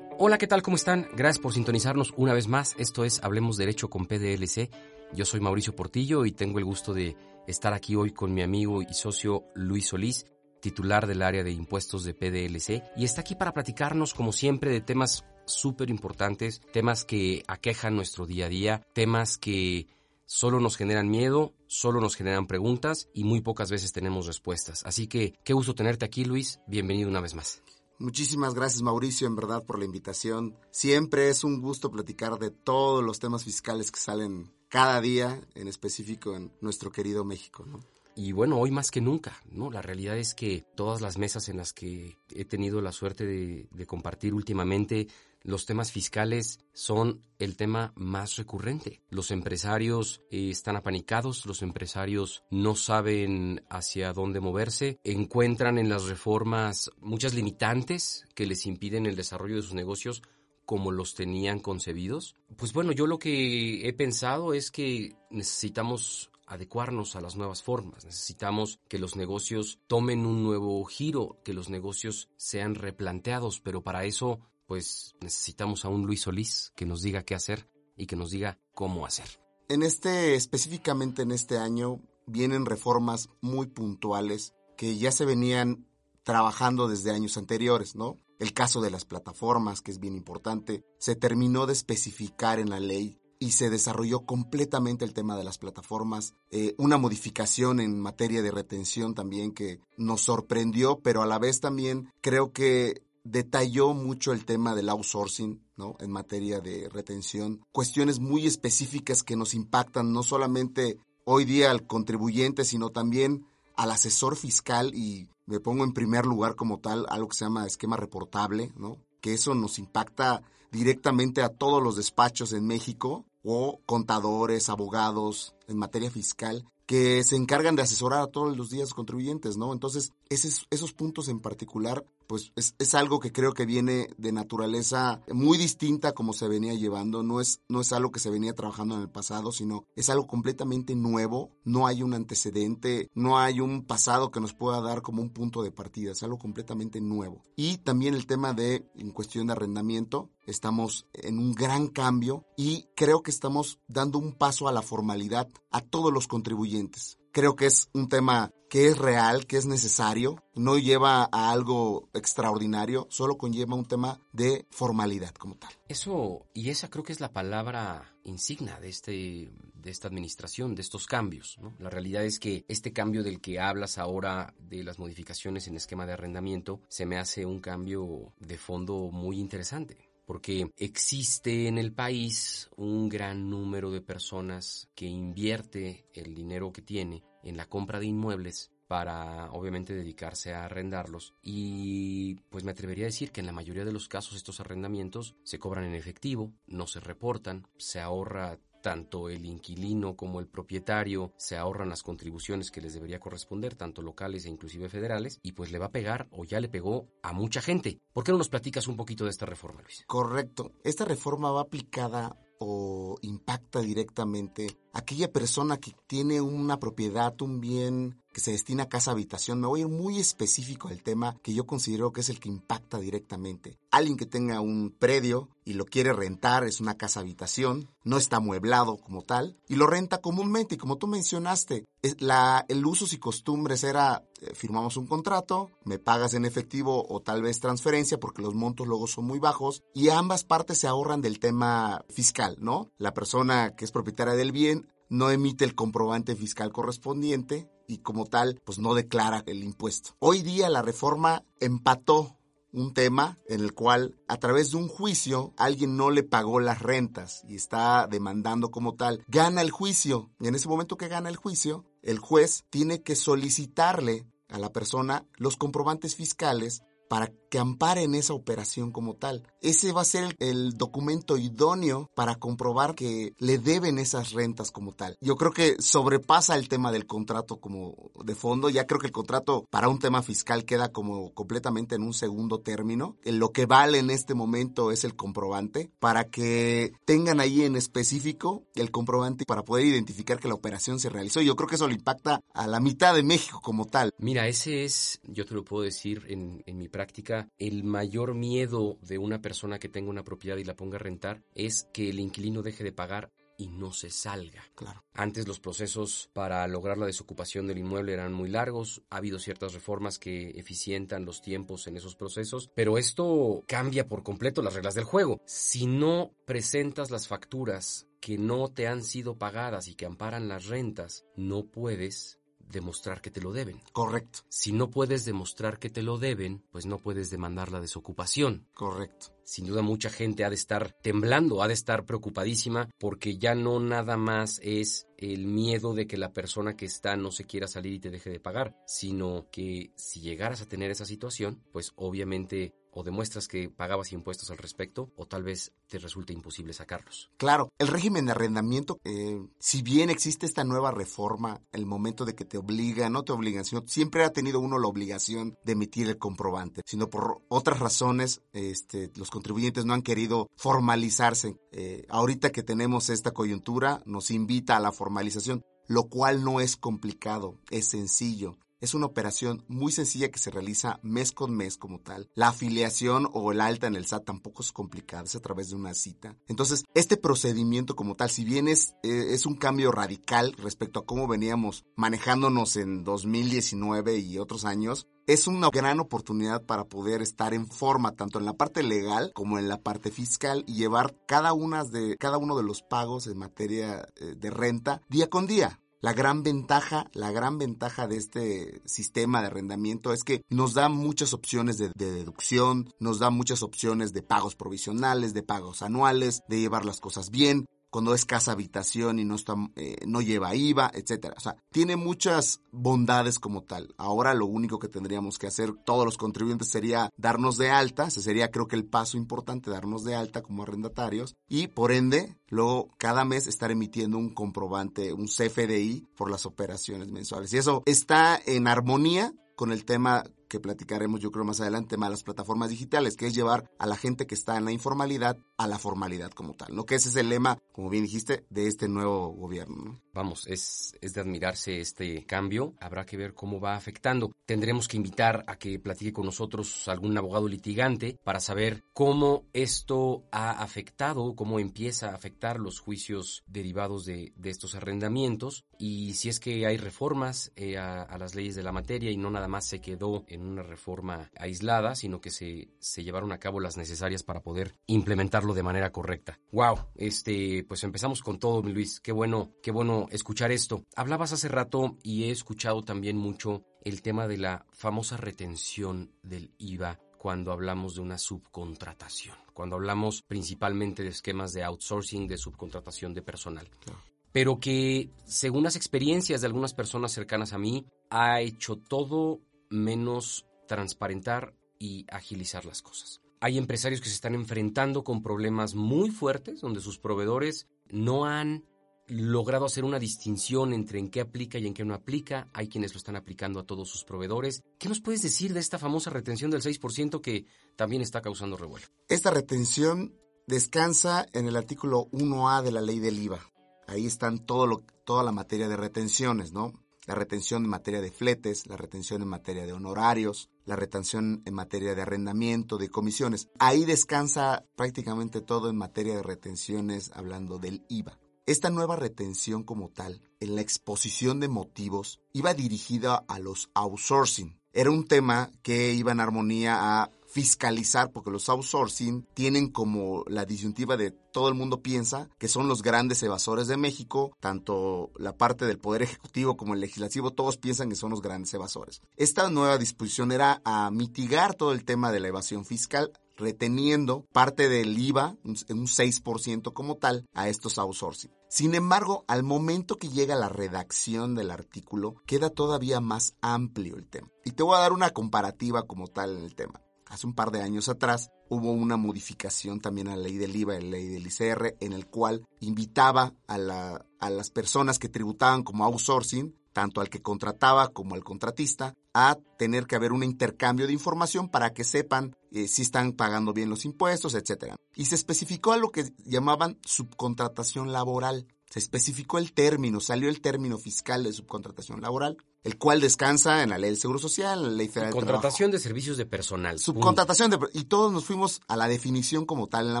Hola, 0.18 0.38
¿qué 0.38 0.46
tal? 0.46 0.62
¿Cómo 0.62 0.76
están? 0.76 1.08
Gracias 1.16 1.38
por 1.38 1.52
sintonizarnos 1.52 2.12
una 2.16 2.32
vez 2.32 2.48
más. 2.48 2.74
Esto 2.78 3.04
es 3.04 3.22
Hablemos 3.22 3.56
Derecho 3.56 3.88
con 3.88 4.06
PDLC. 4.06 4.70
Yo 5.14 5.24
soy 5.24 5.40
Mauricio 5.40 5.74
Portillo 5.74 6.24
y 6.26 6.32
tengo 6.32 6.58
el 6.58 6.64
gusto 6.64 6.92
de 6.92 7.16
estar 7.46 7.72
aquí 7.72 7.94
hoy 7.94 8.10
con 8.10 8.34
mi 8.34 8.42
amigo 8.42 8.82
y 8.82 8.92
socio 8.92 9.44
Luis 9.54 9.88
Solís, 9.88 10.26
titular 10.60 11.06
del 11.06 11.22
área 11.22 11.44
de 11.44 11.52
impuestos 11.52 12.04
de 12.04 12.14
PDLC, 12.14 12.82
y 12.96 13.04
está 13.04 13.20
aquí 13.20 13.34
para 13.34 13.52
platicarnos, 13.52 14.14
como 14.14 14.32
siempre, 14.32 14.70
de 14.70 14.80
temas 14.80 15.24
súper 15.46 15.90
importantes, 15.90 16.60
temas 16.72 17.04
que 17.04 17.42
aquejan 17.46 17.96
nuestro 17.96 18.26
día 18.26 18.46
a 18.46 18.48
día, 18.48 18.86
temas 18.92 19.36
que 19.36 19.88
solo 20.26 20.60
nos 20.60 20.76
generan 20.76 21.08
miedo, 21.08 21.52
solo 21.74 22.00
nos 22.00 22.14
generan 22.14 22.46
preguntas 22.46 23.08
y 23.12 23.24
muy 23.24 23.40
pocas 23.40 23.70
veces 23.70 23.92
tenemos 23.92 24.26
respuestas. 24.26 24.84
Así 24.86 25.08
que 25.08 25.34
qué 25.44 25.52
gusto 25.52 25.74
tenerte 25.74 26.04
aquí, 26.04 26.24
Luis. 26.24 26.60
Bienvenido 26.68 27.08
una 27.08 27.20
vez 27.20 27.34
más. 27.34 27.62
Muchísimas 27.98 28.54
gracias 28.54 28.82
Mauricio, 28.82 29.26
en 29.26 29.36
verdad, 29.36 29.64
por 29.64 29.78
la 29.78 29.84
invitación. 29.84 30.56
Siempre 30.70 31.28
es 31.28 31.42
un 31.42 31.60
gusto 31.60 31.90
platicar 31.90 32.38
de 32.38 32.50
todos 32.50 33.02
los 33.04 33.18
temas 33.18 33.44
fiscales 33.44 33.90
que 33.90 34.00
salen 34.00 34.52
cada 34.68 35.00
día, 35.00 35.40
en 35.54 35.68
específico 35.68 36.36
en 36.36 36.52
nuestro 36.60 36.90
querido 36.90 37.24
México. 37.24 37.64
¿no? 37.66 37.80
Y 38.16 38.32
bueno, 38.32 38.58
hoy 38.58 38.70
más 38.70 38.90
que 38.90 39.00
nunca, 39.00 39.36
¿no? 39.50 39.70
La 39.70 39.82
realidad 39.82 40.16
es 40.16 40.34
que 40.34 40.64
todas 40.76 41.00
las 41.00 41.18
mesas 41.18 41.48
en 41.48 41.56
las 41.56 41.72
que 41.72 42.16
he 42.30 42.44
tenido 42.44 42.80
la 42.80 42.92
suerte 42.92 43.26
de, 43.26 43.68
de 43.70 43.86
compartir 43.86 44.34
últimamente 44.34 45.08
los 45.44 45.66
temas 45.66 45.92
fiscales 45.92 46.58
son 46.72 47.22
el 47.38 47.56
tema 47.56 47.92
más 47.96 48.36
recurrente. 48.36 49.02
Los 49.10 49.30
empresarios 49.30 50.22
eh, 50.30 50.48
están 50.50 50.74
apanicados, 50.74 51.44
los 51.44 51.62
empresarios 51.62 52.42
no 52.50 52.74
saben 52.74 53.62
hacia 53.68 54.12
dónde 54.14 54.40
moverse, 54.40 54.98
encuentran 55.04 55.78
en 55.78 55.90
las 55.90 56.06
reformas 56.06 56.90
muchas 56.98 57.34
limitantes 57.34 58.24
que 58.34 58.46
les 58.46 58.64
impiden 58.66 59.06
el 59.06 59.16
desarrollo 59.16 59.56
de 59.56 59.62
sus 59.62 59.74
negocios 59.74 60.22
como 60.64 60.90
los 60.90 61.14
tenían 61.14 61.60
concebidos. 61.60 62.36
Pues 62.56 62.72
bueno, 62.72 62.92
yo 62.92 63.06
lo 63.06 63.18
que 63.18 63.86
he 63.86 63.92
pensado 63.92 64.54
es 64.54 64.70
que 64.70 65.14
necesitamos 65.30 66.30
adecuarnos 66.46 67.16
a 67.16 67.20
las 67.20 67.36
nuevas 67.36 67.62
formas. 67.62 68.04
Necesitamos 68.04 68.80
que 68.88 68.98
los 68.98 69.16
negocios 69.16 69.78
tomen 69.86 70.24
un 70.24 70.42
nuevo 70.42 70.82
giro, 70.84 71.40
que 71.44 71.52
los 71.52 71.68
negocios 71.68 72.30
sean 72.36 72.74
replanteados, 72.74 73.60
pero 73.60 73.82
para 73.82 74.04
eso 74.04 74.40
pues 74.66 75.14
necesitamos 75.20 75.84
a 75.84 75.88
un 75.88 76.06
Luis 76.06 76.22
Solís 76.22 76.72
que 76.76 76.86
nos 76.86 77.02
diga 77.02 77.24
qué 77.24 77.34
hacer 77.34 77.68
y 77.96 78.06
que 78.06 78.16
nos 78.16 78.30
diga 78.30 78.58
cómo 78.74 79.06
hacer. 79.06 79.40
En 79.68 79.82
este, 79.82 80.34
específicamente 80.34 81.22
en 81.22 81.32
este 81.32 81.58
año, 81.58 82.00
vienen 82.26 82.66
reformas 82.66 83.28
muy 83.40 83.66
puntuales 83.66 84.54
que 84.76 84.96
ya 84.96 85.12
se 85.12 85.24
venían 85.24 85.86
trabajando 86.22 86.88
desde 86.88 87.12
años 87.12 87.36
anteriores, 87.36 87.94
¿no? 87.94 88.18
El 88.38 88.52
caso 88.52 88.80
de 88.80 88.90
las 88.90 89.04
plataformas, 89.04 89.80
que 89.80 89.90
es 89.90 90.00
bien 90.00 90.16
importante, 90.16 90.84
se 90.98 91.14
terminó 91.14 91.66
de 91.66 91.72
especificar 91.72 92.58
en 92.58 92.70
la 92.70 92.80
ley 92.80 93.20
y 93.38 93.52
se 93.52 93.70
desarrolló 93.70 94.20
completamente 94.24 95.04
el 95.04 95.12
tema 95.12 95.36
de 95.36 95.44
las 95.44 95.58
plataformas. 95.58 96.34
Eh, 96.50 96.74
una 96.78 96.98
modificación 96.98 97.78
en 97.78 98.00
materia 98.00 98.42
de 98.42 98.50
retención 98.50 99.14
también 99.14 99.52
que 99.52 99.80
nos 99.96 100.22
sorprendió, 100.22 101.00
pero 101.00 101.22
a 101.22 101.26
la 101.26 101.38
vez 101.38 101.60
también 101.60 102.12
creo 102.20 102.52
que 102.52 103.02
detalló 103.24 103.94
mucho 103.94 104.32
el 104.32 104.44
tema 104.44 104.74
del 104.74 104.90
outsourcing, 104.90 105.60
¿no? 105.76 105.96
En 105.98 106.10
materia 106.10 106.60
de 106.60 106.88
retención, 106.90 107.64
cuestiones 107.72 108.20
muy 108.20 108.46
específicas 108.46 109.22
que 109.22 109.36
nos 109.36 109.54
impactan 109.54 110.12
no 110.12 110.22
solamente 110.22 110.98
hoy 111.24 111.44
día 111.44 111.70
al 111.70 111.86
contribuyente, 111.86 112.64
sino 112.64 112.90
también 112.90 113.46
al 113.76 113.90
asesor 113.90 114.36
fiscal 114.36 114.94
y 114.94 115.28
me 115.46 115.58
pongo 115.58 115.84
en 115.84 115.92
primer 115.92 116.26
lugar 116.26 116.54
como 116.54 116.78
tal 116.78 117.06
algo 117.08 117.28
que 117.28 117.36
se 117.36 117.44
llama 117.44 117.66
esquema 117.66 117.96
reportable, 117.96 118.72
¿no? 118.76 118.98
Que 119.20 119.34
eso 119.34 119.54
nos 119.54 119.78
impacta 119.78 120.42
directamente 120.70 121.42
a 121.42 121.48
todos 121.48 121.82
los 121.82 121.96
despachos 121.96 122.52
en 122.52 122.66
México 122.66 123.24
o 123.42 123.80
contadores, 123.86 124.68
abogados 124.68 125.54
en 125.68 125.76
materia 125.76 126.10
fiscal 126.10 126.64
que 126.86 127.24
se 127.24 127.36
encargan 127.36 127.76
de 127.76 127.82
asesorar 127.82 128.20
a 128.20 128.26
todos 128.26 128.56
los 128.56 128.70
días 128.70 128.92
contribuyentes, 128.92 129.56
¿no? 129.56 129.72
Entonces, 129.72 130.12
esos, 130.28 130.66
esos 130.70 130.92
puntos 130.92 131.28
en 131.28 131.40
particular, 131.40 132.04
pues 132.26 132.52
es, 132.56 132.74
es, 132.78 132.94
algo 132.94 133.20
que 133.20 133.32
creo 133.32 133.52
que 133.52 133.66
viene 133.66 134.08
de 134.18 134.32
naturaleza 134.32 135.20
muy 135.32 135.58
distinta 135.58 136.12
como 136.12 136.32
se 136.32 136.48
venía 136.48 136.74
llevando, 136.74 137.22
no 137.22 137.40
es, 137.40 137.60
no 137.68 137.80
es 137.80 137.92
algo 137.92 138.10
que 138.10 138.20
se 138.20 138.30
venía 138.30 138.54
trabajando 138.54 138.96
en 138.96 139.02
el 139.02 139.10
pasado, 139.10 139.52
sino 139.52 139.86
es 139.96 140.10
algo 140.10 140.26
completamente 140.26 140.94
nuevo, 140.94 141.50
no 141.64 141.86
hay 141.86 142.02
un 142.02 142.14
antecedente, 142.14 143.10
no 143.14 143.38
hay 143.38 143.60
un 143.60 143.84
pasado 143.84 144.30
que 144.30 144.40
nos 144.40 144.54
pueda 144.54 144.80
dar 144.80 145.02
como 145.02 145.22
un 145.22 145.30
punto 145.30 145.62
de 145.62 145.70
partida, 145.70 146.12
es 146.12 146.22
algo 146.22 146.38
completamente 146.38 147.00
nuevo. 147.00 147.42
Y 147.56 147.78
también 147.78 148.14
el 148.14 148.26
tema 148.26 148.52
de, 148.52 148.86
en 148.96 149.10
cuestión 149.10 149.46
de 149.46 149.52
arrendamiento, 149.52 150.30
estamos 150.46 151.06
en 151.14 151.38
un 151.38 151.52
gran 151.52 151.88
cambio 151.88 152.44
y 152.56 152.88
creo 152.94 153.22
que 153.22 153.30
estamos 153.30 153.78
dando 153.88 154.18
un 154.18 154.32
paso 154.32 154.68
a 154.68 154.72
la 154.72 154.82
formalidad 154.82 155.48
a 155.70 155.80
todos 155.80 156.12
los 156.12 156.28
contribuyentes. 156.28 157.18
Creo 157.32 157.56
que 157.56 157.66
es 157.66 157.88
un 157.92 158.08
tema 158.08 158.52
que 158.70 158.88
es 158.88 158.98
real, 158.98 159.46
que 159.46 159.56
es 159.56 159.66
necesario, 159.66 160.42
no 160.54 160.78
lleva 160.78 161.28
a 161.30 161.50
algo 161.52 162.08
extraordinario, 162.12 163.06
solo 163.10 163.38
conlleva 163.38 163.74
un 163.74 163.86
tema 163.86 164.20
de 164.32 164.66
formalidad 164.70 165.34
como 165.34 165.56
tal. 165.56 165.72
Eso, 165.88 166.46
y 166.54 166.70
esa 166.70 166.90
creo 166.90 167.04
que 167.04 167.12
es 167.12 167.20
la 167.20 167.32
palabra 167.32 168.16
insignia 168.24 168.80
de, 168.80 168.88
este, 168.88 169.50
de 169.74 169.90
esta 169.90 170.08
administración, 170.08 170.74
de 170.74 170.82
estos 170.82 171.06
cambios. 171.06 171.58
La 171.78 171.90
realidad 171.90 172.24
es 172.24 172.38
que 172.38 172.64
este 172.68 172.92
cambio 172.92 173.22
del 173.22 173.40
que 173.40 173.60
hablas 173.60 173.98
ahora, 173.98 174.54
de 174.58 174.82
las 174.82 174.98
modificaciones 174.98 175.68
en 175.68 175.76
esquema 175.76 176.06
de 176.06 176.14
arrendamiento, 176.14 176.80
se 176.88 177.06
me 177.06 177.18
hace 177.18 177.46
un 177.46 177.60
cambio 177.60 178.32
de 178.38 178.58
fondo 178.58 179.10
muy 179.12 179.38
interesante 179.38 180.13
porque 180.26 180.70
existe 180.76 181.68
en 181.68 181.78
el 181.78 181.92
país 181.92 182.70
un 182.76 183.08
gran 183.08 183.50
número 183.50 183.90
de 183.90 184.00
personas 184.00 184.88
que 184.94 185.06
invierte 185.06 186.06
el 186.14 186.34
dinero 186.34 186.72
que 186.72 186.82
tiene 186.82 187.22
en 187.42 187.56
la 187.56 187.66
compra 187.66 188.00
de 188.00 188.06
inmuebles 188.06 188.70
para 188.86 189.50
obviamente 189.52 189.94
dedicarse 189.94 190.54
a 190.54 190.64
arrendarlos. 190.64 191.34
Y 191.42 192.36
pues 192.50 192.64
me 192.64 192.70
atrevería 192.70 193.04
a 193.04 193.06
decir 193.06 193.32
que 193.32 193.40
en 193.40 193.46
la 193.46 193.52
mayoría 193.52 193.84
de 193.84 193.92
los 193.92 194.08
casos 194.08 194.36
estos 194.36 194.60
arrendamientos 194.60 195.36
se 195.42 195.58
cobran 195.58 195.84
en 195.84 195.94
efectivo, 195.94 196.52
no 196.66 196.86
se 196.86 197.00
reportan, 197.00 197.66
se 197.76 198.00
ahorra 198.00 198.58
tanto 198.84 199.30
el 199.30 199.46
inquilino 199.46 200.14
como 200.14 200.40
el 200.40 200.46
propietario 200.46 201.32
se 201.38 201.56
ahorran 201.56 201.88
las 201.88 202.02
contribuciones 202.02 202.70
que 202.70 202.82
les 202.82 202.92
debería 202.92 203.18
corresponder, 203.18 203.76
tanto 203.76 204.02
locales 204.02 204.44
e 204.44 204.50
inclusive 204.50 204.90
federales, 204.90 205.40
y 205.42 205.52
pues 205.52 205.72
le 205.72 205.78
va 205.78 205.86
a 205.86 205.90
pegar 205.90 206.28
o 206.30 206.44
ya 206.44 206.60
le 206.60 206.68
pegó 206.68 207.08
a 207.22 207.32
mucha 207.32 207.62
gente. 207.62 207.98
¿Por 208.12 208.24
qué 208.24 208.32
no 208.32 208.36
nos 208.36 208.50
platicas 208.50 208.86
un 208.86 208.98
poquito 208.98 209.24
de 209.24 209.30
esta 209.30 209.46
reforma, 209.46 209.80
Luis? 209.80 210.04
Correcto. 210.06 210.72
Esta 210.84 211.06
reforma 211.06 211.50
va 211.50 211.62
aplicada 211.62 212.36
o 212.58 213.16
impacta 213.22 213.80
directamente 213.80 214.66
a 214.92 214.98
aquella 214.98 215.32
persona 215.32 215.78
que 215.78 215.92
tiene 216.06 216.42
una 216.42 216.78
propiedad, 216.78 217.40
un 217.40 217.62
bien 217.62 218.22
que 218.34 218.40
se 218.40 218.50
destina 218.50 218.82
a 218.82 218.88
casa 218.88 219.12
habitación. 219.12 219.60
Me 219.60 219.68
voy 219.68 219.80
a 219.80 219.84
ir 219.84 219.88
muy 219.88 220.18
específico 220.18 220.88
al 220.88 221.02
tema 221.02 221.36
que 221.42 221.54
yo 221.54 221.64
considero 221.66 222.12
que 222.12 222.20
es 222.20 222.28
el 222.28 222.40
que 222.40 222.50
impacta 222.50 222.98
directamente. 222.98 223.78
Alguien 223.90 224.18
que 224.18 224.26
tenga 224.26 224.60
un 224.60 224.90
predio 224.90 225.48
y 225.64 225.74
lo 225.74 225.86
quiere 225.86 226.12
rentar, 226.12 226.64
es 226.64 226.80
una 226.80 226.98
casa 226.98 227.20
habitación, 227.20 227.88
no 228.02 228.18
está 228.18 228.36
amueblado 228.36 228.98
como 228.98 229.22
tal, 229.22 229.56
y 229.66 229.76
lo 229.76 229.86
renta 229.86 230.18
comúnmente. 230.18 230.74
Y 230.74 230.78
como 230.78 230.98
tú 230.98 231.06
mencionaste, 231.06 231.86
el 232.02 232.86
usos 232.86 233.14
y 233.14 233.18
costumbres 233.18 233.84
era, 233.84 234.24
eh, 234.42 234.52
firmamos 234.54 234.98
un 234.98 235.06
contrato, 235.06 235.70
me 235.84 235.98
pagas 235.98 236.34
en 236.34 236.44
efectivo 236.44 237.06
o 237.08 237.20
tal 237.20 237.40
vez 237.40 237.60
transferencia, 237.60 238.20
porque 238.20 238.42
los 238.42 238.54
montos 238.54 238.86
luego 238.86 239.06
son 239.06 239.24
muy 239.24 239.38
bajos, 239.38 239.82
y 239.94 240.10
ambas 240.10 240.44
partes 240.44 240.78
se 240.78 240.88
ahorran 240.88 241.22
del 241.22 241.38
tema 241.38 242.04
fiscal, 242.10 242.56
¿no? 242.58 242.90
La 242.98 243.14
persona 243.14 243.74
que 243.76 243.86
es 243.86 243.92
propietaria 243.92 244.34
del 244.34 244.52
bien 244.52 244.88
no 245.08 245.30
emite 245.30 245.64
el 245.64 245.74
comprobante 245.74 246.34
fiscal 246.34 246.72
correspondiente 246.72 247.68
y 247.86 247.98
como 247.98 248.26
tal, 248.26 248.60
pues 248.64 248.78
no 248.78 248.94
declara 248.94 249.42
el 249.46 249.62
impuesto. 249.62 250.10
Hoy 250.18 250.42
día 250.42 250.68
la 250.68 250.82
reforma 250.82 251.44
empató 251.60 252.36
un 252.72 252.92
tema 252.92 253.38
en 253.48 253.60
el 253.60 253.72
cual 253.72 254.18
a 254.26 254.36
través 254.38 254.72
de 254.72 254.78
un 254.78 254.88
juicio 254.88 255.54
alguien 255.56 255.96
no 255.96 256.10
le 256.10 256.24
pagó 256.24 256.58
las 256.58 256.82
rentas 256.82 257.44
y 257.48 257.54
está 257.54 258.08
demandando 258.08 258.70
como 258.70 258.94
tal, 258.94 259.22
gana 259.28 259.62
el 259.62 259.70
juicio. 259.70 260.30
Y 260.40 260.48
en 260.48 260.56
ese 260.56 260.68
momento 260.68 260.96
que 260.96 261.08
gana 261.08 261.28
el 261.28 261.36
juicio, 261.36 261.84
el 262.02 262.18
juez 262.18 262.64
tiene 262.70 263.02
que 263.02 263.14
solicitarle 263.14 264.26
a 264.48 264.58
la 264.58 264.72
persona 264.72 265.24
los 265.36 265.56
comprobantes 265.56 266.16
fiscales 266.16 266.82
para 267.08 267.30
que 267.54 267.60
amparen 267.60 268.16
esa 268.16 268.34
operación 268.34 268.90
como 268.90 269.14
tal. 269.14 269.46
Ese 269.60 269.92
va 269.92 270.00
a 270.00 270.04
ser 270.04 270.34
el, 270.40 270.72
documento 270.76 271.36
idóneo 271.38 272.10
para 272.16 272.34
comprobar 272.34 272.96
que 272.96 273.32
le 273.38 273.58
deben 273.58 274.00
esas 274.00 274.32
rentas 274.32 274.72
como 274.72 274.92
tal. 274.92 275.16
Yo 275.20 275.36
creo 275.36 275.52
que 275.52 275.76
sobrepasa 275.78 276.56
el 276.56 276.68
tema 276.68 276.90
del 276.90 277.06
contrato 277.06 277.60
como 277.60 278.10
de 278.24 278.34
fondo. 278.34 278.70
Ya 278.70 278.88
creo 278.88 278.98
que 278.98 279.06
el 279.06 279.12
contrato 279.12 279.68
para 279.70 279.88
un 279.88 280.00
tema 280.00 280.22
fiscal 280.22 280.64
queda 280.64 280.88
como 280.88 281.32
completamente 281.32 281.94
en 281.94 282.02
un 282.02 282.12
segundo 282.12 282.58
término. 282.58 283.16
Lo 283.22 283.52
que 283.52 283.66
vale 283.66 283.98
en 283.98 284.10
este 284.10 284.34
momento 284.34 284.90
es 284.90 285.04
el 285.04 285.14
comprobante 285.14 285.92
para 286.00 286.24
que 286.24 286.92
tengan 287.04 287.38
ahí 287.38 287.62
en 287.62 287.76
específico 287.76 288.64
el 288.74 288.90
comprobante 288.90 289.44
para 289.44 289.62
poder 289.62 289.86
identificar 289.86 290.40
que 290.40 290.48
la 290.48 290.54
operación 290.54 290.98
se 290.98 291.08
realizó. 291.08 291.40
Yo 291.40 291.54
creo 291.54 291.68
que 291.68 291.76
eso 291.76 291.86
le 291.86 291.94
impacta 291.94 292.40
a 292.52 292.66
la 292.66 292.80
mitad 292.80 293.14
de 293.14 293.22
México 293.22 293.60
como 293.62 293.86
tal. 293.86 294.12
Mira, 294.18 294.48
ese 294.48 294.84
es, 294.84 295.20
yo 295.22 295.44
te 295.44 295.54
lo 295.54 295.64
puedo 295.64 295.84
decir 295.84 296.24
en, 296.28 296.62
en 296.66 296.78
mi 296.78 296.88
práctica, 296.94 297.48
el 297.58 297.82
mayor 297.82 298.34
miedo 298.34 298.98
de 299.02 299.18
una 299.18 299.42
persona 299.42 299.80
que 299.80 299.88
tenga 299.88 300.10
una 300.10 300.22
propiedad 300.22 300.58
y 300.58 300.62
la 300.62 300.76
ponga 300.76 300.94
a 300.94 301.00
rentar 301.00 301.42
es 301.52 301.88
que 301.92 302.08
el 302.08 302.20
inquilino 302.20 302.62
deje 302.62 302.84
de 302.84 302.92
pagar 302.92 303.32
y 303.56 303.66
no 303.66 303.92
se 303.92 304.10
salga. 304.10 304.62
Claro. 304.76 305.02
Antes 305.12 305.48
los 305.48 305.58
procesos 305.58 306.30
para 306.32 306.64
lograr 306.68 306.96
la 306.96 307.06
desocupación 307.06 307.66
del 307.66 307.78
inmueble 307.78 308.12
eran 308.12 308.32
muy 308.32 308.48
largos, 308.48 309.02
ha 309.10 309.16
habido 309.16 309.40
ciertas 309.40 309.74
reformas 309.74 310.20
que 310.20 310.50
eficientan 310.50 311.24
los 311.24 311.42
tiempos 311.42 311.88
en 311.88 311.96
esos 311.96 312.14
procesos, 312.14 312.70
pero 312.76 312.96
esto 312.96 313.64
cambia 313.66 314.06
por 314.06 314.22
completo 314.22 314.62
las 314.62 314.74
reglas 314.74 314.94
del 314.94 315.02
juego. 315.02 315.40
Si 315.46 315.86
no 315.86 316.30
presentas 316.44 317.10
las 317.10 317.26
facturas 317.26 318.06
que 318.20 318.38
no 318.38 318.68
te 318.68 318.86
han 318.86 319.02
sido 319.02 319.36
pagadas 319.36 319.88
y 319.88 319.96
que 319.96 320.06
amparan 320.06 320.46
las 320.46 320.66
rentas, 320.66 321.24
no 321.34 321.66
puedes 321.66 322.38
demostrar 322.70 323.20
que 323.20 323.30
te 323.30 323.40
lo 323.40 323.52
deben. 323.52 323.80
Correcto. 323.92 324.40
Si 324.48 324.72
no 324.72 324.90
puedes 324.90 325.24
demostrar 325.24 325.78
que 325.78 325.90
te 325.90 326.02
lo 326.02 326.18
deben, 326.18 326.64
pues 326.70 326.86
no 326.86 326.98
puedes 326.98 327.30
demandar 327.30 327.70
la 327.70 327.80
desocupación. 327.80 328.66
Correcto. 328.74 329.33
Sin 329.44 329.66
duda 329.66 329.82
mucha 329.82 330.10
gente 330.10 330.44
ha 330.44 330.50
de 330.50 330.56
estar 330.56 330.92
temblando, 331.02 331.62
ha 331.62 331.68
de 331.68 331.74
estar 331.74 332.04
preocupadísima 332.04 332.88
porque 332.98 333.36
ya 333.36 333.54
no 333.54 333.80
nada 333.80 334.16
más 334.16 334.60
es 334.62 335.06
el 335.18 335.46
miedo 335.46 335.94
de 335.94 336.06
que 336.06 336.16
la 336.16 336.32
persona 336.32 336.76
que 336.76 336.86
está 336.86 337.16
no 337.16 337.30
se 337.30 337.44
quiera 337.44 337.68
salir 337.68 337.94
y 337.94 338.00
te 338.00 338.10
deje 338.10 338.30
de 338.30 338.40
pagar, 338.40 338.76
sino 338.86 339.46
que 339.50 339.92
si 339.96 340.20
llegaras 340.20 340.60
a 340.60 340.66
tener 340.66 340.90
esa 340.90 341.04
situación, 341.04 341.62
pues 341.72 341.92
obviamente 341.96 342.74
o 342.94 343.02
demuestras 343.02 343.48
que 343.48 343.68
pagabas 343.68 344.12
impuestos 344.12 344.50
al 344.50 344.58
respecto 344.58 345.12
o 345.16 345.26
tal 345.26 345.42
vez 345.42 345.72
te 345.88 345.98
resulte 345.98 346.32
imposible 346.32 346.72
sacarlos. 346.72 347.30
Claro, 347.36 347.72
el 347.78 347.88
régimen 347.88 348.26
de 348.26 348.32
arrendamiento, 348.32 349.00
eh, 349.04 349.44
si 349.58 349.82
bien 349.82 350.10
existe 350.10 350.46
esta 350.46 350.64
nueva 350.64 350.92
reforma, 350.92 351.60
el 351.72 351.86
momento 351.86 352.24
de 352.24 352.34
que 352.34 352.44
te 352.44 352.56
obliga, 352.56 353.10
no 353.10 353.24
te 353.24 353.32
obligan, 353.32 353.64
sino 353.64 353.82
siempre 353.86 354.24
ha 354.24 354.30
tenido 354.30 354.60
uno 354.60 354.78
la 354.78 354.86
obligación 354.86 355.58
de 355.64 355.72
emitir 355.72 356.08
el 356.08 356.18
comprobante, 356.18 356.82
sino 356.86 357.10
por 357.10 357.42
otras 357.48 357.80
razones 357.80 358.42
este, 358.52 359.10
los 359.16 359.30
contribuyentes 359.34 359.84
no 359.84 359.94
han 359.94 360.02
querido 360.02 360.48
formalizarse. 360.54 361.56
Eh, 361.72 362.06
ahorita 362.08 362.52
que 362.52 362.62
tenemos 362.62 363.10
esta 363.10 363.32
coyuntura 363.32 364.00
nos 364.06 364.30
invita 364.30 364.76
a 364.76 364.80
la 364.80 364.92
formalización, 364.92 365.64
lo 365.88 366.04
cual 366.04 366.44
no 366.44 366.60
es 366.60 366.76
complicado, 366.76 367.58
es 367.70 367.88
sencillo. 367.88 368.56
Es 368.84 368.92
una 368.92 369.06
operación 369.06 369.64
muy 369.66 369.92
sencilla 369.92 370.30
que 370.30 370.38
se 370.38 370.50
realiza 370.50 371.00
mes 371.02 371.32
con 371.32 371.56
mes 371.56 371.78
como 371.78 372.00
tal. 372.00 372.28
La 372.34 372.48
afiliación 372.48 373.26
o 373.32 373.50
el 373.50 373.62
alta 373.62 373.86
en 373.86 373.96
el 373.96 374.04
SAT 374.04 374.26
tampoco 374.26 374.60
es 374.60 374.72
complicada, 374.72 375.22
es 375.22 375.34
a 375.34 375.40
través 375.40 375.70
de 375.70 375.76
una 375.76 375.94
cita. 375.94 376.36
Entonces, 376.48 376.84
este 376.92 377.16
procedimiento 377.16 377.96
como 377.96 378.14
tal, 378.14 378.28
si 378.28 378.44
bien 378.44 378.68
es, 378.68 378.94
eh, 379.02 379.28
es 379.30 379.46
un 379.46 379.54
cambio 379.54 379.90
radical 379.90 380.52
respecto 380.58 381.00
a 381.00 381.06
cómo 381.06 381.26
veníamos 381.26 381.86
manejándonos 381.96 382.76
en 382.76 383.04
2019 383.04 384.18
y 384.18 384.36
otros 384.36 384.66
años, 384.66 385.06
es 385.26 385.46
una 385.46 385.70
gran 385.72 386.00
oportunidad 386.00 386.62
para 386.66 386.84
poder 386.84 387.22
estar 387.22 387.54
en 387.54 387.66
forma 387.66 388.12
tanto 388.12 388.38
en 388.38 388.44
la 388.44 388.52
parte 388.52 388.82
legal 388.82 389.32
como 389.34 389.58
en 389.58 389.70
la 389.70 389.80
parte 389.80 390.10
fiscal 390.10 390.62
y 390.66 390.74
llevar 390.74 391.16
cada, 391.26 391.54
una 391.54 391.84
de, 391.84 392.18
cada 392.18 392.36
uno 392.36 392.54
de 392.54 392.64
los 392.64 392.82
pagos 392.82 393.26
en 393.28 393.38
materia 393.38 394.06
eh, 394.16 394.34
de 394.36 394.50
renta 394.50 395.00
día 395.08 395.30
con 395.30 395.46
día. 395.46 395.80
La 396.04 396.12
gran 396.12 396.42
ventaja, 396.42 397.06
la 397.14 397.32
gran 397.32 397.56
ventaja 397.56 398.06
de 398.06 398.18
este 398.18 398.82
sistema 398.84 399.40
de 399.40 399.46
arrendamiento 399.46 400.12
es 400.12 400.22
que 400.22 400.42
nos 400.50 400.74
da 400.74 400.90
muchas 400.90 401.32
opciones 401.32 401.78
de, 401.78 401.88
deducción, 401.96 402.92
nos 403.00 403.20
da 403.20 403.30
muchas 403.30 403.62
opciones 403.62 404.12
de 404.12 404.20
pagos 404.20 404.54
provisionales, 404.54 405.32
de 405.32 405.42
pagos 405.42 405.80
anuales, 405.80 406.42
de 406.46 406.60
llevar 406.60 406.84
las 406.84 407.00
cosas 407.00 407.30
bien, 407.30 407.64
cuando 407.94 408.12
es 408.12 408.24
casa 408.24 408.50
habitación 408.50 409.20
y 409.20 409.24
no 409.24 409.36
está 409.36 409.54
eh, 409.76 409.98
no 410.04 410.20
lleva 410.20 410.56
IVA, 410.56 410.90
etcétera. 410.92 411.36
O 411.36 411.40
sea, 411.40 411.54
tiene 411.70 411.94
muchas 411.94 412.60
bondades 412.72 413.38
como 413.38 413.62
tal. 413.62 413.94
Ahora 413.98 414.34
lo 414.34 414.46
único 414.46 414.80
que 414.80 414.88
tendríamos 414.88 415.38
que 415.38 415.46
hacer 415.46 415.74
todos 415.84 416.04
los 416.04 416.18
contribuyentes 416.18 416.68
sería 416.68 417.12
darnos 417.16 417.56
de 417.56 417.70
alta, 417.70 418.08
ese 418.08 418.20
sería 418.20 418.50
creo 418.50 418.66
que 418.66 418.74
el 418.74 418.84
paso 418.84 419.16
importante 419.16 419.70
darnos 419.70 420.02
de 420.02 420.16
alta 420.16 420.42
como 420.42 420.64
arrendatarios 420.64 421.36
y 421.48 421.68
por 421.68 421.92
ende 421.92 422.36
luego 422.48 422.90
cada 422.98 423.24
mes 423.24 423.46
estar 423.46 423.70
emitiendo 423.70 424.18
un 424.18 424.34
comprobante, 424.34 425.12
un 425.12 425.26
CFDI 425.28 426.08
por 426.16 426.32
las 426.32 426.46
operaciones 426.46 427.12
mensuales. 427.12 427.52
Y 427.52 427.58
eso 427.58 427.84
está 427.86 428.40
en 428.44 428.66
armonía 428.66 429.32
con 429.54 429.70
el 429.70 429.84
tema 429.84 430.24
que 430.54 430.60
platicaremos 430.60 431.18
yo 431.18 431.32
creo 431.32 431.44
más 431.44 431.60
adelante, 431.60 431.96
más 431.96 432.10
las 432.10 432.22
plataformas 432.22 432.70
digitales, 432.70 433.16
que 433.16 433.26
es 433.26 433.34
llevar 433.34 433.68
a 433.76 433.88
la 433.88 433.96
gente 433.96 434.28
que 434.28 434.36
está 434.36 434.56
en 434.56 434.64
la 434.64 434.70
informalidad 434.70 435.36
a 435.58 435.66
la 435.66 435.80
formalidad 435.80 436.30
como 436.30 436.54
tal, 436.54 436.76
¿no? 436.76 436.86
Que 436.86 436.94
ese 436.94 437.08
es 437.08 437.16
el 437.16 437.28
lema, 437.28 437.58
como 437.72 437.90
bien 437.90 438.04
dijiste, 438.04 438.46
de 438.50 438.68
este 438.68 438.86
nuevo 438.86 439.30
gobierno, 439.30 440.00
Vamos, 440.14 440.46
es, 440.46 440.96
es 441.00 441.12
de 441.14 441.20
admirarse 441.20 441.80
este 441.80 442.24
cambio, 442.24 442.74
habrá 442.80 443.04
que 443.04 443.16
ver 443.16 443.34
cómo 443.34 443.58
va 443.58 443.74
afectando. 443.74 444.30
Tendremos 444.46 444.86
que 444.86 444.96
invitar 444.96 445.42
a 445.48 445.56
que 445.56 445.80
platique 445.80 446.12
con 446.12 446.24
nosotros 446.24 446.86
algún 446.86 447.18
abogado 447.18 447.48
litigante 447.48 448.16
para 448.22 448.38
saber 448.38 448.84
cómo 448.92 449.48
esto 449.52 450.22
ha 450.30 450.52
afectado, 450.62 451.34
cómo 451.34 451.58
empieza 451.58 452.10
a 452.10 452.14
afectar 452.14 452.60
los 452.60 452.78
juicios 452.78 453.42
derivados 453.48 454.04
de, 454.04 454.32
de 454.36 454.50
estos 454.50 454.76
arrendamientos 454.76 455.64
y 455.80 456.14
si 456.14 456.28
es 456.28 456.38
que 456.38 456.64
hay 456.64 456.76
reformas 456.76 457.50
eh, 457.56 457.76
a, 457.76 458.02
a, 458.02 458.16
las 458.16 458.36
leyes 458.36 458.54
de 458.54 458.62
la 458.62 458.70
materia 458.70 459.10
y 459.10 459.16
no 459.16 459.30
nada 459.30 459.48
más 459.48 459.66
se 459.66 459.80
quedó 459.80 460.24
en 460.28 460.43
una 460.46 460.62
reforma 460.62 461.30
aislada, 461.36 461.94
sino 461.94 462.20
que 462.20 462.30
se, 462.30 462.68
se 462.78 463.04
llevaron 463.04 463.32
a 463.32 463.38
cabo 463.38 463.60
las 463.60 463.76
necesarias 463.76 464.22
para 464.22 464.42
poder 464.42 464.76
implementarlo 464.86 465.54
de 465.54 465.62
manera 465.62 465.90
correcta. 465.90 466.38
Wow, 466.52 466.78
este, 466.94 467.64
pues 467.64 467.84
empezamos 467.84 468.22
con 468.22 468.38
todo, 468.38 468.62
mi 468.62 468.72
Luis. 468.72 469.00
Qué 469.00 469.12
bueno, 469.12 469.52
qué 469.62 469.70
bueno 469.70 470.06
escuchar 470.10 470.52
esto. 470.52 470.84
Hablabas 470.96 471.32
hace 471.32 471.48
rato 471.48 471.96
y 472.02 472.24
he 472.24 472.30
escuchado 472.30 472.82
también 472.82 473.16
mucho 473.16 473.64
el 473.82 474.02
tema 474.02 474.26
de 474.28 474.38
la 474.38 474.66
famosa 474.72 475.16
retención 475.16 476.12
del 476.22 476.52
IVA 476.58 476.98
cuando 477.18 477.52
hablamos 477.52 477.94
de 477.94 478.02
una 478.02 478.18
subcontratación, 478.18 479.36
cuando 479.52 479.76
hablamos 479.76 480.22
principalmente 480.22 481.02
de 481.02 481.08
esquemas 481.08 481.52
de 481.52 481.64
outsourcing, 481.64 482.26
de 482.26 482.36
subcontratación 482.36 483.14
de 483.14 483.22
personal. 483.22 483.68
Claro 483.80 484.00
pero 484.34 484.58
que, 484.58 485.10
según 485.26 485.62
las 485.62 485.76
experiencias 485.76 486.40
de 486.40 486.48
algunas 486.48 486.74
personas 486.74 487.12
cercanas 487.12 487.52
a 487.52 487.58
mí, 487.58 487.86
ha 488.10 488.40
hecho 488.40 488.74
todo 488.74 489.38
menos 489.74 490.46
transparentar 490.66 491.54
y 491.78 492.06
agilizar 492.10 492.64
las 492.64 492.80
cosas. 492.82 493.20
Hay 493.40 493.58
empresarios 493.58 494.00
que 494.00 494.08
se 494.08 494.14
están 494.14 494.34
enfrentando 494.34 495.04
con 495.04 495.22
problemas 495.22 495.74
muy 495.74 496.10
fuertes 496.10 496.60
donde 496.60 496.80
sus 496.80 496.98
proveedores 496.98 497.68
no 497.90 498.24
han 498.24 498.64
logrado 499.06 499.66
hacer 499.66 499.84
una 499.84 499.98
distinción 499.98 500.72
entre 500.72 500.98
en 500.98 501.10
qué 501.10 501.20
aplica 501.20 501.58
y 501.58 501.66
en 501.66 501.74
qué 501.74 501.84
no 501.84 501.94
aplica. 501.94 502.48
Hay 502.54 502.68
quienes 502.68 502.94
lo 502.94 502.98
están 502.98 503.16
aplicando 503.16 503.60
a 503.60 503.66
todos 503.66 503.88
sus 503.88 504.04
proveedores. 504.04 504.62
¿Qué 504.78 504.88
nos 504.88 505.00
puedes 505.00 505.20
decir 505.20 505.52
de 505.52 505.60
esta 505.60 505.78
famosa 505.78 506.10
retención 506.10 506.50
del 506.50 506.62
6% 506.62 507.20
que 507.20 507.44
también 507.76 508.00
está 508.00 508.22
causando 508.22 508.56
revuelo? 508.56 508.86
Esta 509.08 509.30
retención 509.30 510.14
descansa 510.46 511.26
en 511.32 511.46
el 511.46 511.56
artículo 511.56 512.06
1A 512.12 512.62
de 512.62 512.72
la 512.72 512.80
ley 512.80 512.98
del 512.98 513.18
IVA. 513.18 513.40
Ahí 513.86 514.06
están 514.06 514.38
todo 514.38 514.66
lo, 514.66 514.84
toda 515.04 515.22
la 515.22 515.32
materia 515.32 515.68
de 515.68 515.76
retenciones, 515.76 516.52
¿no? 516.52 516.72
La 517.06 517.14
retención 517.14 517.64
en 517.64 517.70
materia 517.70 518.00
de 518.00 518.10
fletes, 518.10 518.66
la 518.66 518.76
retención 518.76 519.20
en 519.20 519.28
materia 519.28 519.66
de 519.66 519.72
honorarios, 519.72 520.48
la 520.64 520.76
retención 520.76 521.42
en 521.44 521.52
materia 521.52 521.94
de 521.94 522.00
arrendamiento, 522.02 522.78
de 522.78 522.88
comisiones. 522.88 523.48
Ahí 523.58 523.84
descansa 523.84 524.64
prácticamente 524.74 525.42
todo 525.42 525.68
en 525.68 525.76
materia 525.76 526.16
de 526.16 526.22
retenciones 526.22 527.10
hablando 527.14 527.58
del 527.58 527.84
IVA. 527.88 528.18
Esta 528.46 528.70
nueva 528.70 528.96
retención 528.96 529.64
como 529.64 529.88
tal, 529.88 530.22
en 530.40 530.54
la 530.54 530.60
exposición 530.60 531.40
de 531.40 531.48
motivos, 531.48 532.20
iba 532.32 532.52
dirigida 532.54 533.24
a 533.28 533.38
los 533.38 533.70
outsourcing. 533.74 534.58
Era 534.72 534.90
un 534.90 535.06
tema 535.06 535.50
que 535.62 535.92
iba 535.92 536.12
en 536.12 536.20
armonía 536.20 537.02
a 537.02 537.10
fiscalizar, 537.34 538.12
porque 538.12 538.30
los 538.30 538.48
outsourcing 538.48 539.26
tienen 539.34 539.68
como 539.68 540.22
la 540.28 540.44
disyuntiva 540.44 540.96
de 540.96 541.10
todo 541.10 541.48
el 541.48 541.54
mundo 541.54 541.82
piensa 541.82 542.30
que 542.38 542.46
son 542.46 542.68
los 542.68 542.80
grandes 542.80 543.20
evasores 543.24 543.66
de 543.66 543.76
México, 543.76 544.36
tanto 544.38 545.10
la 545.16 545.36
parte 545.36 545.66
del 545.66 545.80
Poder 545.80 546.02
Ejecutivo 546.02 546.56
como 546.56 546.74
el 546.74 546.80
Legislativo, 546.80 547.32
todos 547.32 547.56
piensan 547.56 547.88
que 547.88 547.96
son 547.96 548.12
los 548.12 548.22
grandes 548.22 548.54
evasores. 548.54 549.02
Esta 549.16 549.50
nueva 549.50 549.78
disposición 549.78 550.30
era 550.30 550.62
a 550.64 550.92
mitigar 550.92 551.54
todo 551.54 551.72
el 551.72 551.84
tema 551.84 552.12
de 552.12 552.20
la 552.20 552.28
evasión 552.28 552.64
fiscal 552.64 553.10
reteniendo 553.36 554.26
parte 554.32 554.68
del 554.68 554.96
IVA, 554.96 555.34
un 555.42 555.56
6% 555.56 556.72
como 556.72 556.98
tal, 556.98 557.26
a 557.34 557.48
estos 557.48 557.78
outsourcing. 557.78 558.30
Sin 558.48 558.76
embargo, 558.76 559.24
al 559.26 559.42
momento 559.42 559.96
que 559.96 560.08
llega 560.08 560.36
la 560.36 560.48
redacción 560.48 561.34
del 561.34 561.50
artículo, 561.50 562.14
queda 562.26 562.50
todavía 562.50 563.00
más 563.00 563.34
amplio 563.40 563.96
el 563.96 564.06
tema. 564.06 564.28
Y 564.44 564.52
te 564.52 564.62
voy 564.62 564.76
a 564.76 564.82
dar 564.82 564.92
una 564.92 565.10
comparativa 565.10 565.82
como 565.82 566.06
tal 566.06 566.36
en 566.36 566.44
el 566.44 566.54
tema. 566.54 566.83
Hace 567.14 567.26
un 567.26 567.34
par 567.34 567.50
de 567.50 567.62
años 567.62 567.88
atrás, 567.88 568.30
hubo 568.48 568.72
una 568.72 568.96
modificación 568.96 569.80
también 569.80 570.08
a 570.08 570.16
la 570.16 570.24
ley 570.24 570.36
del 570.36 570.54
IVA, 570.54 570.74
a 570.74 570.80
la 570.80 570.90
ley 570.90 571.06
del 571.06 571.26
ICR, 571.26 571.76
en 571.80 571.92
el 571.92 572.06
cual 572.06 572.44
invitaba 572.60 573.32
a, 573.46 573.56
la, 573.56 574.04
a 574.18 574.30
las 574.30 574.50
personas 574.50 574.98
que 574.98 575.08
tributaban 575.08 575.62
como 575.62 575.84
outsourcing, 575.84 576.54
tanto 576.72 577.00
al 577.00 577.08
que 577.08 577.22
contrataba 577.22 577.88
como 577.88 578.16
al 578.16 578.24
contratista, 578.24 578.94
a 579.14 579.38
tener 579.58 579.86
que 579.86 579.94
haber 579.94 580.12
un 580.12 580.24
intercambio 580.24 580.88
de 580.88 580.92
información 580.92 581.48
para 581.48 581.72
que 581.72 581.84
sepan 581.84 582.36
eh, 582.50 582.66
si 582.66 582.82
están 582.82 583.12
pagando 583.12 583.52
bien 583.52 583.70
los 583.70 583.84
impuestos, 583.84 584.34
etc. 584.34 584.74
Y 584.96 585.04
se 585.04 585.14
especificó 585.14 585.72
a 585.72 585.76
lo 585.76 585.90
que 585.90 586.12
llamaban 586.24 586.78
subcontratación 586.84 587.92
laboral. 587.92 588.48
Se 588.74 588.80
especificó 588.80 589.38
el 589.38 589.52
término, 589.52 590.00
salió 590.00 590.28
el 590.28 590.40
término 590.40 590.78
fiscal 590.78 591.22
de 591.22 591.32
subcontratación 591.32 592.00
laboral, 592.00 592.38
el 592.64 592.76
cual 592.76 593.00
descansa 593.00 593.62
en 593.62 593.70
la 593.70 593.78
ley 593.78 593.90
del 593.90 594.00
Seguro 594.00 594.18
Social, 594.18 594.58
en 594.58 594.64
la 594.64 594.70
ley 594.72 594.88
federal 594.88 595.12
Contratación 595.12 595.70
de 595.70 595.78
servicios 595.78 596.16
de 596.16 596.26
personal. 596.26 596.80
Subcontratación 596.80 597.52
de... 597.52 597.58
Y 597.72 597.84
todos 597.84 598.12
nos 598.12 598.24
fuimos 598.24 598.60
a 598.66 598.76
la 598.76 598.88
definición 598.88 599.46
como 599.46 599.68
tal 599.68 599.86
en 599.86 599.94
la 599.94 600.00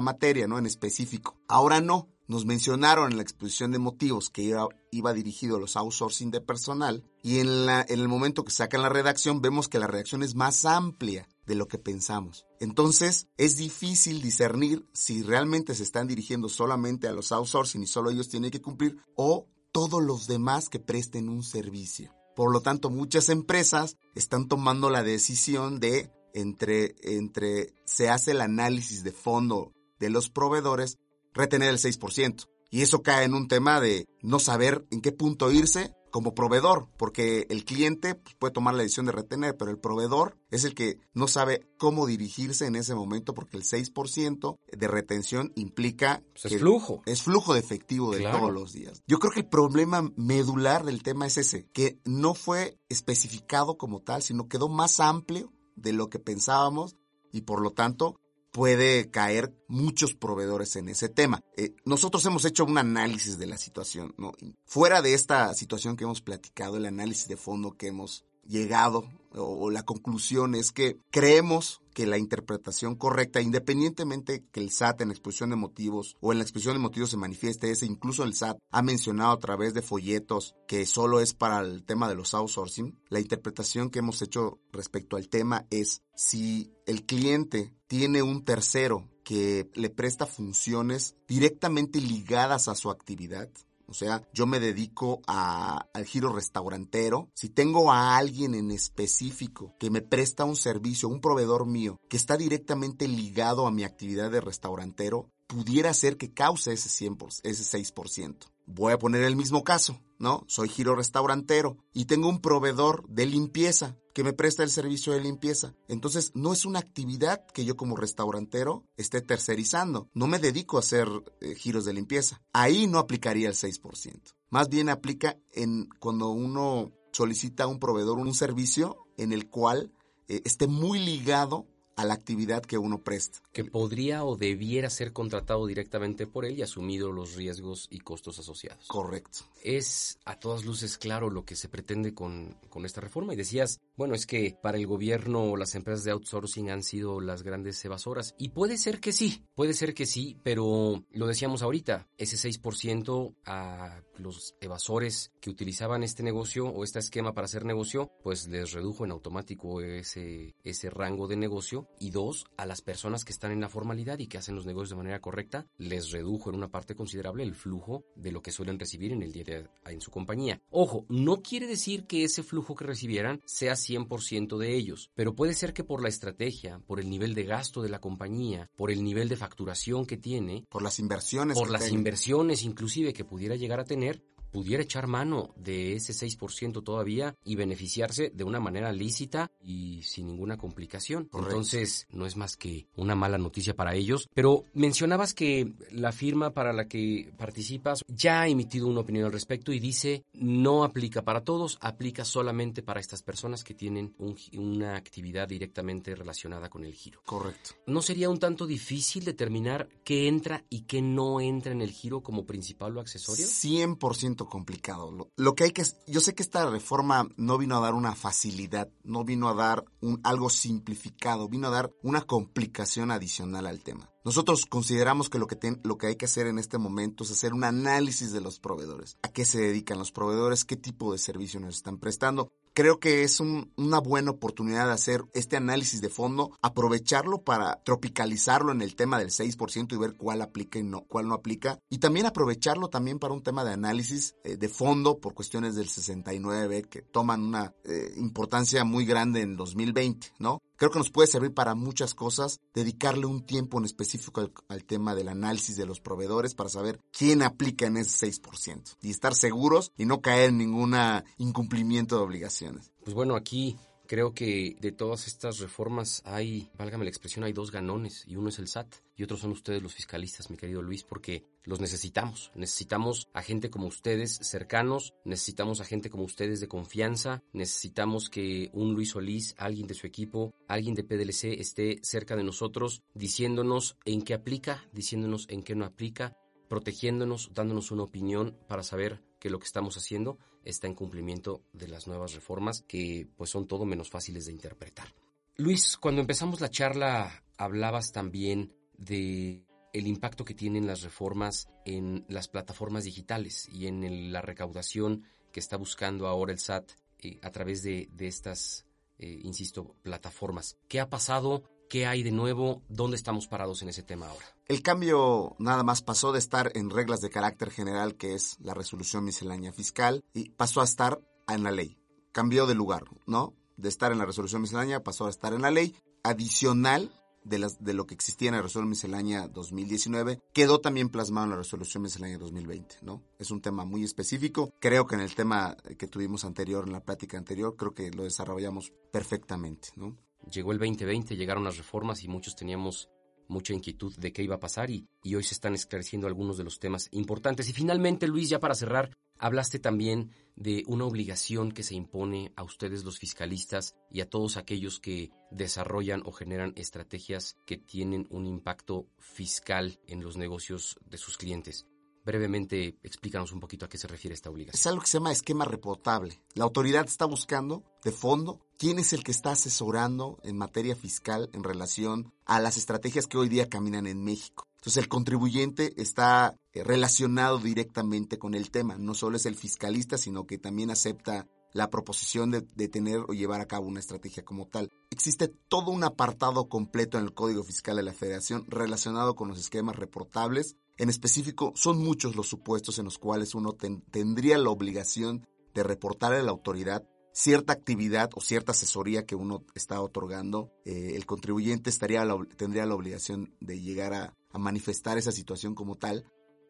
materia, 0.00 0.48
¿no? 0.48 0.58
En 0.58 0.66
específico. 0.66 1.38
Ahora 1.46 1.80
no. 1.80 2.08
Nos 2.26 2.46
mencionaron 2.46 3.12
en 3.12 3.18
la 3.18 3.22
exposición 3.22 3.70
de 3.70 3.78
motivos 3.78 4.28
que 4.28 4.42
iba, 4.42 4.66
iba 4.90 5.12
dirigido 5.12 5.56
a 5.56 5.60
los 5.60 5.76
outsourcing 5.76 6.32
de 6.32 6.40
personal 6.40 7.04
y 7.22 7.38
en, 7.38 7.66
la, 7.66 7.86
en 7.88 8.00
el 8.00 8.08
momento 8.08 8.44
que 8.44 8.50
sacan 8.50 8.82
la 8.82 8.88
redacción 8.88 9.40
vemos 9.40 9.68
que 9.68 9.78
la 9.78 9.86
redacción 9.86 10.24
es 10.24 10.34
más 10.34 10.64
amplia 10.64 11.28
de 11.46 11.54
lo 11.54 11.68
que 11.68 11.78
pensamos. 11.78 12.46
Entonces 12.60 13.28
es 13.36 13.56
difícil 13.56 14.22
discernir 14.22 14.86
si 14.92 15.22
realmente 15.22 15.74
se 15.74 15.82
están 15.82 16.06
dirigiendo 16.06 16.48
solamente 16.48 17.08
a 17.08 17.12
los 17.12 17.32
outsourcing 17.32 17.82
y 17.82 17.86
solo 17.86 18.10
ellos 18.10 18.28
tienen 18.28 18.50
que 18.50 18.62
cumplir 18.62 18.96
o 19.16 19.46
todos 19.72 20.02
los 20.02 20.26
demás 20.26 20.68
que 20.68 20.78
presten 20.78 21.28
un 21.28 21.42
servicio. 21.42 22.14
Por 22.36 22.52
lo 22.52 22.60
tanto, 22.60 22.90
muchas 22.90 23.28
empresas 23.28 23.96
están 24.14 24.48
tomando 24.48 24.90
la 24.90 25.02
decisión 25.02 25.80
de 25.80 26.10
entre, 26.32 26.96
entre 27.02 27.72
se 27.84 28.08
hace 28.08 28.32
el 28.32 28.40
análisis 28.40 29.04
de 29.04 29.12
fondo 29.12 29.72
de 29.98 30.10
los 30.10 30.30
proveedores 30.30 30.98
retener 31.32 31.70
el 31.70 31.78
6%. 31.78 32.48
Y 32.70 32.82
eso 32.82 33.02
cae 33.02 33.24
en 33.24 33.34
un 33.34 33.46
tema 33.46 33.80
de 33.80 34.06
no 34.20 34.40
saber 34.40 34.84
en 34.90 35.00
qué 35.00 35.12
punto 35.12 35.52
irse 35.52 35.94
como 36.14 36.32
proveedor, 36.32 36.86
porque 36.96 37.44
el 37.50 37.64
cliente 37.64 38.14
pues, 38.14 38.36
puede 38.36 38.52
tomar 38.52 38.76
la 38.76 38.84
decisión 38.84 39.06
de 39.06 39.10
retener, 39.10 39.56
pero 39.56 39.72
el 39.72 39.80
proveedor 39.80 40.38
es 40.52 40.62
el 40.62 40.72
que 40.72 41.00
no 41.12 41.26
sabe 41.26 41.66
cómo 41.76 42.06
dirigirse 42.06 42.66
en 42.66 42.76
ese 42.76 42.94
momento 42.94 43.34
porque 43.34 43.56
el 43.56 43.64
6% 43.64 44.56
de 44.70 44.86
retención 44.86 45.50
implica... 45.56 46.22
Pues 46.40 46.54
es 46.54 46.60
flujo. 46.60 47.02
Es 47.04 47.22
flujo 47.22 47.54
de 47.54 47.58
efectivo 47.58 48.12
de 48.14 48.22
todos 48.30 48.52
los 48.52 48.72
días. 48.72 49.02
Yo 49.08 49.18
creo 49.18 49.32
que 49.32 49.40
el 49.40 49.48
problema 49.48 50.08
medular 50.14 50.84
del 50.84 51.02
tema 51.02 51.26
es 51.26 51.36
ese, 51.36 51.66
que 51.72 51.98
no 52.04 52.34
fue 52.34 52.78
especificado 52.88 53.76
como 53.76 54.00
tal, 54.00 54.22
sino 54.22 54.46
quedó 54.46 54.68
más 54.68 55.00
amplio 55.00 55.52
de 55.74 55.94
lo 55.94 56.10
que 56.10 56.20
pensábamos 56.20 56.94
y 57.32 57.40
por 57.40 57.60
lo 57.60 57.72
tanto 57.72 58.20
puede 58.54 59.10
caer 59.10 59.52
muchos 59.66 60.14
proveedores 60.14 60.76
en 60.76 60.88
ese 60.88 61.08
tema. 61.08 61.40
Eh, 61.56 61.74
nosotros 61.84 62.24
hemos 62.24 62.44
hecho 62.44 62.64
un 62.64 62.78
análisis 62.78 63.36
de 63.36 63.48
la 63.48 63.58
situación, 63.58 64.14
¿no? 64.16 64.30
Fuera 64.64 65.02
de 65.02 65.14
esta 65.14 65.52
situación 65.54 65.96
que 65.96 66.04
hemos 66.04 66.20
platicado, 66.20 66.76
el 66.76 66.86
análisis 66.86 67.26
de 67.26 67.36
fondo 67.36 67.72
que 67.72 67.88
hemos 67.88 68.24
llegado 68.46 69.10
o, 69.32 69.72
la 69.72 69.82
conclusión 69.82 70.54
es 70.54 70.70
que 70.70 71.00
creemos 71.10 71.80
que 71.94 72.06
la 72.06 72.18
interpretación 72.18 72.96
correcta, 72.96 73.40
independientemente 73.40 74.44
que 74.52 74.60
el 74.60 74.70
SAT 74.70 75.00
en 75.00 75.08
la 75.08 75.14
exposición 75.14 75.50
de 75.50 75.56
motivos 75.56 76.16
o 76.20 76.32
en 76.32 76.38
la 76.38 76.44
exposición 76.44 76.74
de 76.74 76.80
motivos 76.80 77.10
se 77.10 77.16
manifieste 77.16 77.70
ese, 77.70 77.86
incluso 77.86 78.24
el 78.24 78.34
SAT 78.34 78.58
ha 78.70 78.82
mencionado 78.82 79.30
a 79.32 79.38
través 79.38 79.72
de 79.72 79.82
folletos 79.82 80.54
que 80.66 80.84
solo 80.84 81.20
es 81.20 81.32
para 81.32 81.60
el 81.60 81.84
tema 81.84 82.08
de 82.08 82.16
los 82.16 82.34
outsourcing, 82.34 82.98
la 83.08 83.20
interpretación 83.20 83.88
que 83.88 84.00
hemos 84.00 84.20
hecho 84.20 84.58
respecto 84.72 85.16
al 85.16 85.28
tema 85.28 85.66
es 85.70 86.02
si 86.14 86.72
el 86.86 87.06
cliente 87.06 87.72
tiene 87.86 88.22
un 88.22 88.44
tercero 88.44 89.08
que 89.22 89.70
le 89.74 89.88
presta 89.88 90.26
funciones 90.26 91.16
directamente 91.26 92.00
ligadas 92.00 92.68
a 92.68 92.74
su 92.74 92.90
actividad, 92.90 93.48
o 93.86 93.94
sea, 93.94 94.26
yo 94.32 94.46
me 94.46 94.60
dedico 94.60 95.22
al 95.26 96.04
giro 96.04 96.32
restaurantero. 96.32 97.28
Si 97.34 97.48
tengo 97.48 97.92
a 97.92 98.16
alguien 98.16 98.54
en 98.54 98.70
específico 98.70 99.74
que 99.78 99.90
me 99.90 100.02
presta 100.02 100.44
un 100.44 100.56
servicio, 100.56 101.08
un 101.08 101.20
proveedor 101.20 101.66
mío, 101.66 102.00
que 102.08 102.16
está 102.16 102.36
directamente 102.36 103.08
ligado 103.08 103.66
a 103.66 103.70
mi 103.70 103.84
actividad 103.84 104.30
de 104.30 104.40
restaurantero, 104.40 105.30
pudiera 105.46 105.92
ser 105.94 106.16
que 106.16 106.32
cause 106.32 106.72
ese 106.72 106.88
100%, 106.88 107.40
ese 107.42 107.78
6%. 107.78 108.36
Voy 108.66 108.92
a 108.92 108.98
poner 108.98 109.22
el 109.24 109.36
mismo 109.36 109.62
caso, 109.62 110.00
¿no? 110.18 110.44
Soy 110.48 110.68
giro 110.68 110.94
restaurantero 110.94 111.76
y 111.92 112.06
tengo 112.06 112.28
un 112.28 112.40
proveedor 112.40 113.06
de 113.08 113.26
limpieza 113.26 113.96
que 114.14 114.24
me 114.24 114.32
presta 114.32 114.62
el 114.62 114.70
servicio 114.70 115.12
de 115.12 115.20
limpieza. 115.20 115.74
Entonces, 115.88 116.30
no 116.34 116.52
es 116.52 116.64
una 116.64 116.78
actividad 116.78 117.44
que 117.46 117.64
yo 117.64 117.76
como 117.76 117.96
restaurantero 117.96 118.84
esté 118.96 119.20
tercerizando. 119.20 120.08
No 120.14 120.28
me 120.28 120.38
dedico 120.38 120.76
a 120.76 120.80
hacer 120.80 121.08
eh, 121.40 121.54
giros 121.56 121.84
de 121.84 121.92
limpieza. 121.92 122.40
Ahí 122.52 122.86
no 122.86 122.98
aplicaría 122.98 123.48
el 123.48 123.54
6%. 123.54 124.34
Más 124.50 124.68
bien 124.68 124.88
aplica 124.88 125.36
en 125.52 125.88
cuando 125.98 126.30
uno 126.30 126.92
solicita 127.12 127.64
a 127.64 127.66
un 127.66 127.80
proveedor 127.80 128.18
un 128.18 128.34
servicio 128.34 128.98
en 129.16 129.32
el 129.32 129.48
cual 129.48 129.92
eh, 130.28 130.40
esté 130.44 130.68
muy 130.68 131.00
ligado 131.00 131.66
a 131.96 132.04
la 132.04 132.14
actividad 132.14 132.62
que 132.62 132.78
uno 132.78 133.02
presta. 133.02 133.40
Que 133.52 133.64
podría 133.64 134.24
o 134.24 134.36
debiera 134.36 134.90
ser 134.90 135.12
contratado 135.12 135.66
directamente 135.66 136.26
por 136.26 136.44
él 136.44 136.58
y 136.58 136.62
asumido 136.62 137.12
los 137.12 137.34
riesgos 137.34 137.86
y 137.90 138.00
costos 138.00 138.38
asociados. 138.38 138.86
Correcto. 138.86 139.40
Es 139.62 140.18
a 140.24 140.38
todas 140.38 140.64
luces 140.64 140.98
claro 140.98 141.30
lo 141.30 141.44
que 141.44 141.56
se 141.56 141.68
pretende 141.68 142.14
con, 142.14 142.56
con 142.68 142.84
esta 142.84 143.00
reforma. 143.00 143.34
Y 143.34 143.36
decías, 143.36 143.80
bueno, 143.96 144.14
es 144.14 144.26
que 144.26 144.56
para 144.62 144.78
el 144.78 144.86
gobierno 144.86 145.56
las 145.56 145.74
empresas 145.74 146.04
de 146.04 146.12
outsourcing 146.12 146.70
han 146.70 146.82
sido 146.82 147.20
las 147.20 147.42
grandes 147.42 147.84
evasoras. 147.84 148.34
Y 148.38 148.50
puede 148.50 148.76
ser 148.76 149.00
que 149.00 149.12
sí, 149.12 149.44
puede 149.54 149.74
ser 149.74 149.94
que 149.94 150.06
sí, 150.06 150.38
pero 150.42 151.04
lo 151.10 151.26
decíamos 151.26 151.62
ahorita, 151.62 152.08
ese 152.18 152.36
6% 152.36 153.34
a 153.46 154.02
los 154.16 154.54
evasores 154.60 155.32
que 155.40 155.50
utilizaban 155.50 156.02
este 156.02 156.22
negocio 156.22 156.66
o 156.66 156.84
este 156.84 156.98
esquema 156.98 157.34
para 157.34 157.46
hacer 157.46 157.64
negocio, 157.64 158.10
pues 158.22 158.48
les 158.48 158.72
redujo 158.72 159.04
en 159.04 159.10
automático 159.10 159.80
ese, 159.80 160.54
ese 160.64 160.90
rango 160.90 161.28
de 161.28 161.36
negocio. 161.36 161.88
Y 161.98 162.10
dos, 162.10 162.46
a 162.56 162.66
las 162.66 162.82
personas 162.82 163.24
que 163.24 163.32
están 163.32 163.52
en 163.52 163.60
la 163.60 163.68
formalidad 163.68 164.18
y 164.18 164.26
que 164.26 164.38
hacen 164.38 164.54
los 164.54 164.66
negocios 164.66 164.90
de 164.90 164.96
manera 164.96 165.20
correcta, 165.20 165.66
les 165.78 166.10
redujo 166.10 166.50
en 166.50 166.56
una 166.56 166.70
parte 166.70 166.94
considerable 166.94 167.42
el 167.42 167.54
flujo 167.54 168.04
de 168.16 168.32
lo 168.32 168.42
que 168.42 168.52
suelen 168.52 168.78
recibir 168.78 169.12
en 169.12 169.22
el 169.22 169.32
día 169.32 169.44
de, 169.44 169.68
en 169.86 170.00
su 170.00 170.10
compañía. 170.10 170.60
Ojo, 170.70 171.04
no 171.08 171.42
quiere 171.42 171.66
decir 171.66 172.06
que 172.06 172.24
ese 172.24 172.42
flujo 172.42 172.74
que 172.74 172.84
recibieran 172.84 173.40
sea 173.44 173.76
100% 173.86 174.58
de 174.58 174.74
ellos, 174.74 175.10
pero 175.14 175.34
puede 175.34 175.54
ser 175.54 175.72
que 175.72 175.84
por 175.84 176.02
la 176.02 176.08
estrategia, 176.08 176.80
por 176.86 177.00
el 177.00 177.10
nivel 177.10 177.34
de 177.34 177.44
gasto 177.44 177.82
de 177.82 177.88
la 177.88 178.00
compañía, 178.00 178.70
por 178.76 178.90
el 178.90 179.04
nivel 179.04 179.28
de 179.28 179.36
facturación 179.36 180.06
que 180.06 180.16
tiene, 180.16 180.66
por 180.68 180.82
las 180.82 180.98
inversiones, 180.98 181.58
por 181.58 181.70
las 181.70 181.90
inversiones 181.90 182.62
inclusive 182.62 183.12
que 183.12 183.24
pudiera 183.24 183.56
llegar 183.56 183.80
a 183.80 183.84
tener, 183.84 184.22
pudiera 184.54 184.84
echar 184.84 185.08
mano 185.08 185.52
de 185.56 185.96
ese 185.96 186.12
6% 186.12 186.84
todavía 186.84 187.34
y 187.44 187.56
beneficiarse 187.56 188.30
de 188.32 188.44
una 188.44 188.60
manera 188.60 188.92
lícita 188.92 189.50
y 189.60 190.00
sin 190.04 190.28
ninguna 190.28 190.56
complicación. 190.56 191.28
Entonces, 191.34 192.06
no 192.12 192.24
es 192.24 192.36
más 192.36 192.56
que 192.56 192.86
una 192.94 193.16
mala 193.16 193.36
noticia 193.36 193.74
para 193.74 193.96
ellos. 193.96 194.28
Pero 194.32 194.62
mencionabas 194.72 195.34
que 195.34 195.72
la 195.90 196.12
firma 196.12 196.50
para 196.50 196.72
la 196.72 196.86
que 196.86 197.32
participas 197.36 198.04
ya 198.06 198.42
ha 198.42 198.48
emitido 198.48 198.86
una 198.86 199.00
opinión 199.00 199.24
al 199.24 199.32
respecto 199.32 199.72
y 199.72 199.80
dice 199.80 200.22
no 200.34 200.84
aplica 200.84 201.22
para 201.22 201.42
todos, 201.42 201.76
aplica 201.80 202.24
solamente 202.24 202.84
para 202.84 203.00
estas 203.00 203.22
personas 203.22 203.64
que 203.64 203.74
tienen 203.74 204.14
una 204.52 204.94
actividad 204.94 205.48
directamente 205.48 206.14
relacionada 206.14 206.68
con 206.68 206.84
el 206.84 206.94
giro. 206.94 207.22
Correcto. 207.26 207.70
¿No 207.88 208.02
sería 208.02 208.30
un 208.30 208.38
tanto 208.38 208.68
difícil 208.68 209.24
determinar 209.24 209.88
qué 210.04 210.28
entra 210.28 210.62
y 210.70 210.82
qué 210.82 211.02
no 211.02 211.40
entra 211.40 211.72
en 211.72 211.82
el 211.82 211.90
giro 211.90 212.20
como 212.20 212.46
principal 212.46 212.96
o 212.96 213.00
accesorio? 213.00 213.46
100% 213.46 214.43
complicado. 214.48 215.30
Lo, 215.36 215.54
que 215.54 215.64
hay 215.64 215.70
que, 215.70 215.84
yo 216.06 216.20
sé 216.20 216.34
que 216.34 216.42
esta 216.42 216.68
reforma 216.68 217.28
no 217.36 217.58
vino 217.58 217.76
a 217.76 217.80
dar 217.80 217.94
una 217.94 218.14
facilidad, 218.14 218.88
no 219.02 219.24
vino 219.24 219.48
a 219.48 219.54
dar 219.54 219.84
algo 220.22 220.50
simplificado, 220.50 221.48
vino 221.48 221.68
a 221.68 221.70
dar 221.70 221.90
una 222.02 222.22
complicación 222.22 223.10
adicional 223.10 223.66
al 223.66 223.82
tema. 223.82 224.10
Nosotros 224.24 224.64
consideramos 224.66 225.28
que 225.28 225.38
lo 225.38 225.46
que, 225.46 225.78
lo 225.82 225.98
que 225.98 226.06
hay 226.06 226.16
que 226.16 226.24
hacer 226.24 226.46
en 226.46 226.58
este 226.58 226.78
momento 226.78 227.24
es 227.24 227.30
hacer 227.30 227.52
un 227.52 227.64
análisis 227.64 228.32
de 228.32 228.40
los 228.40 228.58
proveedores. 228.58 229.18
¿A 229.22 229.28
qué 229.28 229.44
se 229.44 229.60
dedican 229.60 229.98
los 229.98 230.12
proveedores? 230.12 230.64
¿Qué 230.64 230.76
tipo 230.76 231.12
de 231.12 231.18
servicio 231.18 231.60
nos 231.60 231.76
están 231.76 231.98
prestando? 231.98 232.50
Creo 232.74 232.98
que 232.98 233.22
es 233.22 233.40
una 233.40 234.00
buena 234.00 234.32
oportunidad 234.32 234.86
de 234.86 234.92
hacer 234.92 235.24
este 235.32 235.56
análisis 235.56 236.00
de 236.00 236.10
fondo, 236.10 236.50
aprovecharlo 236.60 237.42
para 237.42 237.82
tropicalizarlo 237.84 238.72
en 238.72 238.82
el 238.82 238.96
tema 238.96 239.18
del 239.18 239.30
6% 239.30 239.92
y 239.92 239.96
ver 239.96 240.14
cuál 240.16 240.42
aplica 240.42 240.78
y 240.78 240.82
no, 240.82 241.02
cuál 241.02 241.28
no 241.28 241.34
aplica. 241.34 241.78
Y 241.88 241.98
también 241.98 242.26
aprovecharlo 242.26 242.88
también 242.88 243.18
para 243.18 243.32
un 243.32 243.42
tema 243.42 243.64
de 243.64 243.72
análisis 243.72 244.34
eh, 244.44 244.56
de 244.56 244.68
fondo 244.68 245.18
por 245.18 245.34
cuestiones 245.34 245.76
del 245.76 245.88
69 245.88 246.82
que 246.90 247.02
toman 247.02 247.42
una 247.42 247.72
eh, 247.84 248.12
importancia 248.16 248.84
muy 248.84 249.06
grande 249.06 249.40
en 249.40 249.56
2020, 249.56 250.32
¿no? 250.38 250.60
Creo 250.76 250.90
que 250.90 250.98
nos 250.98 251.10
puede 251.10 251.28
servir 251.28 251.54
para 251.54 251.74
muchas 251.74 252.14
cosas, 252.14 252.60
dedicarle 252.74 253.26
un 253.26 253.46
tiempo 253.46 253.78
en 253.78 253.84
específico 253.84 254.50
al, 254.68 254.84
tema 254.84 255.14
del 255.14 255.28
análisis 255.28 255.76
de 255.76 255.86
los 255.86 256.00
proveedores 256.00 256.54
para 256.54 256.68
saber 256.68 257.00
quién 257.12 257.42
aplica 257.42 257.86
en 257.86 257.96
ese 257.96 258.26
6% 258.26 258.96
y 259.00 259.10
estar 259.10 259.34
seguros 259.34 259.92
y 259.96 260.04
no 260.04 260.20
caer 260.20 260.50
en 260.50 260.58
ningún 260.58 260.94
incumplimiento 261.38 262.16
de 262.16 262.22
obligaciones. 262.22 262.90
Pues 263.04 263.14
bueno, 263.14 263.36
aquí 263.36 263.78
Creo 264.06 264.34
que 264.34 264.76
de 264.80 264.92
todas 264.92 265.26
estas 265.26 265.58
reformas 265.60 266.22
hay, 266.26 266.70
válgame 266.76 267.04
la 267.04 267.10
expresión, 267.10 267.44
hay 267.44 267.54
dos 267.54 267.70
ganones 267.70 268.24
y 268.26 268.36
uno 268.36 268.50
es 268.50 268.58
el 268.58 268.68
SAT 268.68 268.96
y 269.16 269.22
otros 269.22 269.40
son 269.40 269.52
ustedes 269.52 269.82
los 269.82 269.94
fiscalistas, 269.94 270.50
mi 270.50 270.58
querido 270.58 270.82
Luis, 270.82 271.04
porque 271.04 271.46
los 271.62 271.80
necesitamos. 271.80 272.50
Necesitamos 272.54 273.28
a 273.32 273.42
gente 273.42 273.70
como 273.70 273.86
ustedes 273.86 274.38
cercanos, 274.42 275.14
necesitamos 275.24 275.80
a 275.80 275.84
gente 275.84 276.10
como 276.10 276.24
ustedes 276.24 276.60
de 276.60 276.68
confianza, 276.68 277.42
necesitamos 277.54 278.28
que 278.28 278.70
un 278.74 278.92
Luis 278.92 279.10
Solís, 279.10 279.54
alguien 279.56 279.86
de 279.86 279.94
su 279.94 280.06
equipo, 280.06 280.54
alguien 280.68 280.94
de 280.94 281.04
PDLC 281.04 281.58
esté 281.58 281.98
cerca 282.02 282.36
de 282.36 282.44
nosotros 282.44 283.02
diciéndonos 283.14 283.96
en 284.04 284.20
qué 284.20 284.34
aplica, 284.34 284.84
diciéndonos 284.92 285.46
en 285.48 285.62
qué 285.62 285.74
no 285.74 285.86
aplica, 285.86 286.36
protegiéndonos, 286.68 287.52
dándonos 287.54 287.90
una 287.90 288.02
opinión 288.02 288.58
para 288.68 288.82
saber 288.82 289.22
que 289.44 289.50
lo 289.50 289.58
que 289.58 289.66
estamos 289.66 289.94
haciendo 289.98 290.38
está 290.64 290.86
en 290.86 290.94
cumplimiento 290.94 291.60
de 291.74 291.86
las 291.86 292.06
nuevas 292.06 292.32
reformas 292.32 292.82
que 292.88 293.28
pues 293.36 293.50
son 293.50 293.66
todo 293.66 293.84
menos 293.84 294.08
fáciles 294.08 294.46
de 294.46 294.52
interpretar. 294.52 295.14
Luis, 295.56 295.98
cuando 295.98 296.22
empezamos 296.22 296.62
la 296.62 296.70
charla 296.70 297.44
hablabas 297.58 298.10
también 298.10 298.72
de 298.96 299.62
el 299.92 300.06
impacto 300.06 300.46
que 300.46 300.54
tienen 300.54 300.86
las 300.86 301.02
reformas 301.02 301.68
en 301.84 302.24
las 302.26 302.48
plataformas 302.48 303.04
digitales 303.04 303.68
y 303.68 303.86
en 303.86 304.32
la 304.32 304.40
recaudación 304.40 305.24
que 305.52 305.60
está 305.60 305.76
buscando 305.76 306.26
ahora 306.26 306.54
el 306.54 306.58
SAT 306.58 306.92
eh, 307.18 307.38
a 307.42 307.50
través 307.50 307.82
de, 307.82 308.08
estas, 308.20 308.86
eh, 309.18 309.40
insisto, 309.42 309.94
plataformas. 310.02 310.78
¿Qué 310.88 311.00
ha 311.00 311.10
pasado? 311.10 311.64
¿Qué 311.88 312.06
hay 312.06 312.22
de 312.22 312.32
nuevo? 312.32 312.82
¿Dónde 312.88 313.16
estamos 313.16 313.46
parados 313.46 313.82
en 313.82 313.88
ese 313.88 314.02
tema 314.02 314.28
ahora? 314.28 314.46
El 314.66 314.82
cambio 314.82 315.54
nada 315.58 315.82
más 315.82 316.02
pasó 316.02 316.32
de 316.32 316.38
estar 316.38 316.72
en 316.74 316.90
reglas 316.90 317.20
de 317.20 317.30
carácter 317.30 317.70
general, 317.70 318.16
que 318.16 318.34
es 318.34 318.56
la 318.60 318.74
resolución 318.74 319.24
miscelánea 319.24 319.72
fiscal, 319.72 320.24
y 320.32 320.50
pasó 320.50 320.80
a 320.80 320.84
estar 320.84 321.20
en 321.48 321.62
la 321.62 321.70
ley. 321.70 321.98
Cambió 322.32 322.66
de 322.66 322.74
lugar, 322.74 323.04
¿no? 323.26 323.54
De 323.76 323.88
estar 323.88 324.12
en 324.12 324.18
la 324.18 324.24
resolución 324.24 324.62
miscelánea 324.62 325.02
pasó 325.02 325.26
a 325.26 325.30
estar 325.30 325.52
en 325.52 325.62
la 325.62 325.70
ley. 325.70 325.94
Adicional 326.22 327.12
de, 327.44 327.58
las, 327.58 327.82
de 327.84 327.92
lo 327.92 328.06
que 328.06 328.14
existía 328.14 328.48
en 328.48 328.56
la 328.56 328.62
resolución 328.62 328.88
miscelánea 328.88 329.48
2019, 329.48 330.40
quedó 330.52 330.80
también 330.80 331.10
plasmado 331.10 331.44
en 331.44 331.50
la 331.50 331.56
resolución 331.56 332.02
miscelánea 332.02 332.38
2020, 332.38 332.96
¿no? 333.02 333.22
Es 333.38 333.50
un 333.50 333.60
tema 333.60 333.84
muy 333.84 334.02
específico. 334.02 334.72
Creo 334.80 335.06
que 335.06 335.14
en 335.14 335.20
el 335.20 335.34
tema 335.34 335.76
que 335.98 336.08
tuvimos 336.08 336.44
anterior, 336.44 336.84
en 336.86 336.92
la 336.92 337.04
plática 337.04 337.36
anterior, 337.36 337.76
creo 337.76 337.92
que 337.92 338.10
lo 338.10 338.24
desarrollamos 338.24 338.92
perfectamente, 339.12 339.88
¿no? 339.96 340.16
Llegó 340.50 340.72
el 340.72 340.78
2020, 340.78 341.36
llegaron 341.36 341.64
las 341.64 341.76
reformas 341.76 342.22
y 342.22 342.28
muchos 342.28 342.56
teníamos 342.56 343.08
mucha 343.48 343.72
inquietud 343.72 344.14
de 344.16 344.32
qué 344.32 344.42
iba 344.42 344.56
a 344.56 344.60
pasar 344.60 344.90
y, 344.90 345.06
y, 345.22 345.34
hoy 345.34 345.44
se 345.44 345.54
están 345.54 345.74
esclareciendo 345.74 346.26
algunos 346.26 346.56
de 346.56 346.64
los 346.64 346.78
temas 346.78 347.08
importantes. 347.12 347.68
Y 347.68 347.72
finalmente, 347.72 348.26
Luis, 348.26 348.48
ya 348.48 348.58
para 348.58 348.74
cerrar, 348.74 349.10
hablaste 349.38 349.78
también 349.78 350.30
de 350.56 350.84
una 350.86 351.04
obligación 351.04 351.72
que 351.72 351.82
se 351.82 351.94
impone 351.94 352.52
a 352.56 352.62
ustedes 352.62 353.04
los 353.04 353.18
fiscalistas 353.18 353.96
y 354.10 354.20
a 354.20 354.30
todos 354.30 354.56
aquellos 354.56 355.00
que 355.00 355.30
desarrollan 355.50 356.22
o 356.24 356.32
generan 356.32 356.72
estrategias 356.76 357.56
que 357.66 357.76
tienen 357.76 358.26
un 358.30 358.46
impacto 358.46 359.06
fiscal 359.18 359.98
en 360.06 360.22
los 360.22 360.36
negocios 360.36 360.98
de 361.04 361.18
sus 361.18 361.36
clientes. 361.36 361.86
Brevemente, 362.24 362.96
explícanos 363.02 363.52
un 363.52 363.60
poquito 363.60 363.84
a 363.84 363.88
qué 363.88 363.98
se 363.98 364.08
refiere 364.08 364.34
esta 364.34 364.48
obligación. 364.48 364.80
Es 364.80 364.86
algo 364.86 365.02
que 365.02 365.08
se 365.08 365.18
llama 365.18 365.32
esquema 365.32 365.66
reportable. 365.66 366.40
La 366.54 366.64
autoridad 366.64 367.04
está 367.06 367.26
buscando 367.26 367.84
de 368.02 368.12
fondo 368.12 368.60
quién 368.78 368.98
es 368.98 369.12
el 369.12 369.22
que 369.22 369.32
está 369.32 369.52
asesorando 369.52 370.38
en 370.42 370.56
materia 370.56 370.96
fiscal 370.96 371.50
en 371.52 371.62
relación 371.62 372.32
a 372.46 372.60
las 372.60 372.78
estrategias 372.78 373.26
que 373.26 373.36
hoy 373.36 373.50
día 373.50 373.68
caminan 373.68 374.06
en 374.06 374.24
México. 374.24 374.66
Entonces 374.76 375.02
el 375.02 375.08
contribuyente 375.08 375.92
está 376.00 376.56
eh, 376.72 376.82
relacionado 376.82 377.58
directamente 377.58 378.38
con 378.38 378.54
el 378.54 378.70
tema. 378.70 378.96
No 378.96 379.14
solo 379.14 379.36
es 379.36 379.44
el 379.44 379.54
fiscalista, 379.54 380.16
sino 380.16 380.46
que 380.46 380.58
también 380.58 380.90
acepta 380.90 381.46
la 381.72 381.90
proposición 381.90 382.50
de, 382.50 382.60
de, 382.60 382.88
tener 382.88 383.20
o 383.28 383.32
llevar 383.32 383.60
a 383.60 383.66
cabo 383.66 383.86
una 383.86 384.00
estrategia 384.00 384.44
como 384.44 384.66
tal. 384.66 384.90
Existe 385.10 385.48
todo 385.48 385.90
un 385.90 386.04
apartado 386.04 386.68
completo 386.68 387.18
en 387.18 387.24
el 387.24 387.34
Código 387.34 387.64
Fiscal 387.64 387.96
de 387.96 388.02
la 388.04 388.12
Federación 388.12 388.64
relacionado 388.68 389.34
con 389.34 389.48
los 389.48 389.58
esquemas 389.58 389.96
reportables 389.96 390.76
en 390.96 391.08
específico, 391.08 391.72
son 391.74 391.98
muchos 391.98 392.36
los 392.36 392.48
supuestos 392.48 392.98
en 392.98 393.04
los 393.04 393.18
cuales 393.18 393.54
uno 393.54 393.72
tendría 394.10 394.58
la 394.58 394.70
obligación 394.70 395.46
de 395.74 395.82
reportar 395.82 396.32
a 396.32 396.42
la 396.42 396.50
autoridad 396.50 397.04
cierta 397.32 397.72
actividad 397.72 398.30
o 398.36 398.40
cierta 398.40 398.72
asesoría 398.72 399.26
que 399.26 399.34
uno 399.34 399.64
está 399.74 400.00
otorgando. 400.00 400.70
Eh, 400.84 401.12
el 401.16 401.26
contribuyente 401.26 401.90
estaría 401.90 402.24
tendría 402.56 402.86
la 402.86 402.94
obligación 402.94 403.52
de 403.60 403.80
llegar 403.80 404.14
a, 404.14 404.34
a 404.52 404.58
manifestar 404.58 405.18
esa 405.18 405.32
situación 405.32 405.74
como 405.74 405.96
tal 405.96 406.24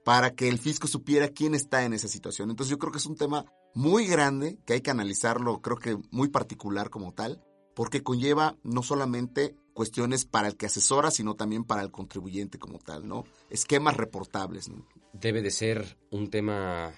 para 0.05 0.35
que 0.35 0.49
el 0.49 0.59
fisco 0.59 0.87
supiera 0.87 1.29
quién 1.29 1.55
está 1.55 1.85
en 1.85 1.93
esa 1.93 2.09
situación. 2.09 2.51
Entonces 2.51 2.71
yo 2.71 2.79
creo 2.79 2.93
que 2.93 2.99
es 2.99 3.07
un 3.07 3.17
tema 3.17 3.45
muy 3.75 4.07
grande 4.07 4.59
que 4.65 4.75
hay 4.75 4.81
que 4.81 4.91
analizarlo, 4.91 5.61
creo 5.61 5.77
que 5.77 5.99
muy 6.11 6.29
particular 6.29 6.91
como 6.91 7.13
tal, 7.13 7.43
porque 7.75 8.03
conlleva 8.03 8.57
no 8.63 8.83
solamente 8.83 9.57
cuestiones 9.75 10.25
para 10.25 10.49
el 10.49 10.57
que 10.57 10.67
asesora, 10.67 11.11
sino 11.11 11.35
también 11.35 11.65
para 11.65 11.83
el 11.83 11.91
contribuyente 11.91 12.59
como 12.59 12.79
tal, 12.79 13.07
¿no? 13.07 13.25
Esquemas 13.51 13.97
reportables, 13.97 14.69
¿no? 14.69 14.87
Debe 15.13 15.43
de 15.43 15.51
ser 15.51 15.99
un 16.11 16.31
tema 16.31 16.95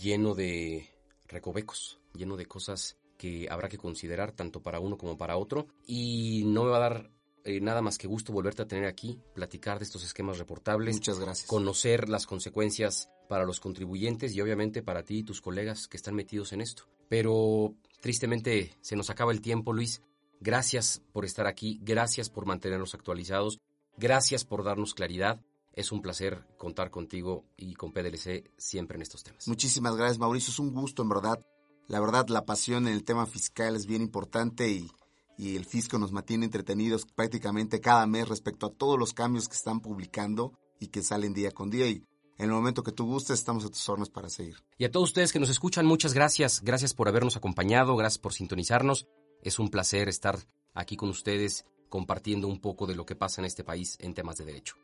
lleno 0.00 0.34
de 0.34 0.88
recovecos, 1.28 2.00
lleno 2.14 2.36
de 2.36 2.46
cosas 2.46 2.96
que 3.18 3.48
habrá 3.50 3.68
que 3.68 3.76
considerar 3.76 4.32
tanto 4.32 4.62
para 4.62 4.80
uno 4.80 4.96
como 4.96 5.18
para 5.18 5.36
otro 5.36 5.66
y 5.86 6.44
no 6.46 6.64
me 6.64 6.70
va 6.70 6.78
a 6.78 6.80
dar 6.80 7.10
eh, 7.44 7.60
nada 7.60 7.82
más 7.82 7.98
que 7.98 8.06
gusto 8.06 8.32
volverte 8.32 8.62
a 8.62 8.68
tener 8.68 8.86
aquí, 8.86 9.20
platicar 9.34 9.78
de 9.78 9.84
estos 9.84 10.04
esquemas 10.04 10.38
reportables. 10.38 10.94
Muchas 10.94 11.18
gracias. 11.18 11.48
Conocer 11.48 12.08
las 12.08 12.26
consecuencias 12.26 13.10
para 13.28 13.44
los 13.44 13.60
contribuyentes 13.60 14.34
y 14.34 14.40
obviamente 14.40 14.82
para 14.82 15.04
ti 15.04 15.18
y 15.18 15.22
tus 15.22 15.40
colegas 15.40 15.86
que 15.86 15.96
están 15.96 16.14
metidos 16.14 16.52
en 16.52 16.60
esto. 16.60 16.84
Pero 17.08 17.74
tristemente 18.00 18.76
se 18.80 18.96
nos 18.96 19.10
acaba 19.10 19.32
el 19.32 19.40
tiempo, 19.40 19.72
Luis. 19.72 20.02
Gracias 20.40 21.02
por 21.12 21.26
estar 21.26 21.46
aquí, 21.46 21.78
gracias 21.82 22.30
por 22.30 22.46
mantenernos 22.46 22.94
actualizados, 22.94 23.60
gracias 23.98 24.46
por 24.46 24.64
darnos 24.64 24.94
claridad. 24.94 25.40
Es 25.74 25.92
un 25.92 26.00
placer 26.00 26.46
contar 26.56 26.90
contigo 26.90 27.44
y 27.56 27.74
con 27.74 27.92
PDLC 27.92 28.50
siempre 28.56 28.96
en 28.96 29.02
estos 29.02 29.22
temas. 29.22 29.46
Muchísimas 29.46 29.96
gracias, 29.96 30.18
Mauricio. 30.18 30.50
Es 30.50 30.58
un 30.58 30.72
gusto, 30.72 31.02
en 31.02 31.10
verdad. 31.10 31.44
La 31.88 32.00
verdad, 32.00 32.26
la 32.28 32.44
pasión 32.44 32.88
en 32.88 32.94
el 32.94 33.04
tema 33.04 33.26
fiscal 33.26 33.76
es 33.76 33.86
bien 33.86 34.02
importante 34.02 34.70
y, 34.70 34.90
y 35.36 35.56
el 35.56 35.66
fisco 35.66 35.98
nos 35.98 36.10
mantiene 36.10 36.46
entretenidos 36.46 37.04
prácticamente 37.04 37.80
cada 37.80 38.06
mes 38.06 38.28
respecto 38.28 38.66
a 38.66 38.72
todos 38.72 38.98
los 38.98 39.12
cambios 39.12 39.48
que 39.48 39.56
están 39.56 39.80
publicando 39.80 40.54
y 40.80 40.88
que 40.88 41.02
salen 41.02 41.34
día 41.34 41.50
con 41.50 41.68
día. 41.70 41.86
Y 41.86 42.04
en 42.38 42.46
el 42.46 42.52
momento 42.52 42.82
que 42.82 42.92
tú 42.92 43.04
gustes, 43.04 43.38
estamos 43.38 43.64
a 43.66 43.68
tus 43.68 43.86
órdenes 43.88 44.08
para 44.08 44.30
seguir. 44.30 44.56
Y 44.78 44.86
a 44.86 44.90
todos 44.90 45.10
ustedes 45.10 45.32
que 45.32 45.38
nos 45.38 45.50
escuchan, 45.50 45.84
muchas 45.84 46.14
gracias. 46.14 46.62
Gracias 46.62 46.94
por 46.94 47.08
habernos 47.08 47.36
acompañado, 47.36 47.94
gracias 47.96 48.18
por 48.18 48.32
sintonizarnos. 48.32 49.06
Es 49.42 49.58
un 49.58 49.68
placer 49.68 50.08
estar 50.08 50.38
aquí 50.74 50.96
con 50.96 51.08
ustedes 51.08 51.64
compartiendo 51.88 52.48
un 52.48 52.60
poco 52.60 52.86
de 52.86 52.94
lo 52.94 53.04
que 53.06 53.16
pasa 53.16 53.40
en 53.40 53.46
este 53.46 53.64
país 53.64 53.96
en 54.00 54.14
temas 54.14 54.36
de 54.36 54.44
derecho. 54.44 54.76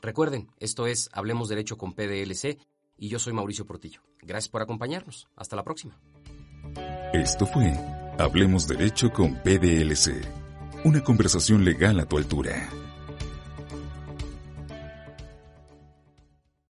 Recuerden, 0.00 0.50
esto 0.58 0.86
es 0.86 1.08
Hablemos 1.12 1.48
Derecho 1.48 1.78
con 1.78 1.94
PDLC 1.94 2.58
y 2.98 3.08
yo 3.08 3.18
soy 3.18 3.32
Mauricio 3.32 3.66
Portillo. 3.66 4.02
Gracias 4.20 4.48
por 4.48 4.62
acompañarnos. 4.62 5.28
Hasta 5.36 5.56
la 5.56 5.64
próxima. 5.64 5.98
Esto 7.12 7.46
fue 7.46 7.72
Hablemos 8.18 8.66
Derecho 8.66 9.10
con 9.10 9.34
PDLC, 9.36 10.84
una 10.84 11.02
conversación 11.02 11.64
legal 11.64 12.00
a 12.00 12.06
tu 12.06 12.18
altura. 12.18 12.68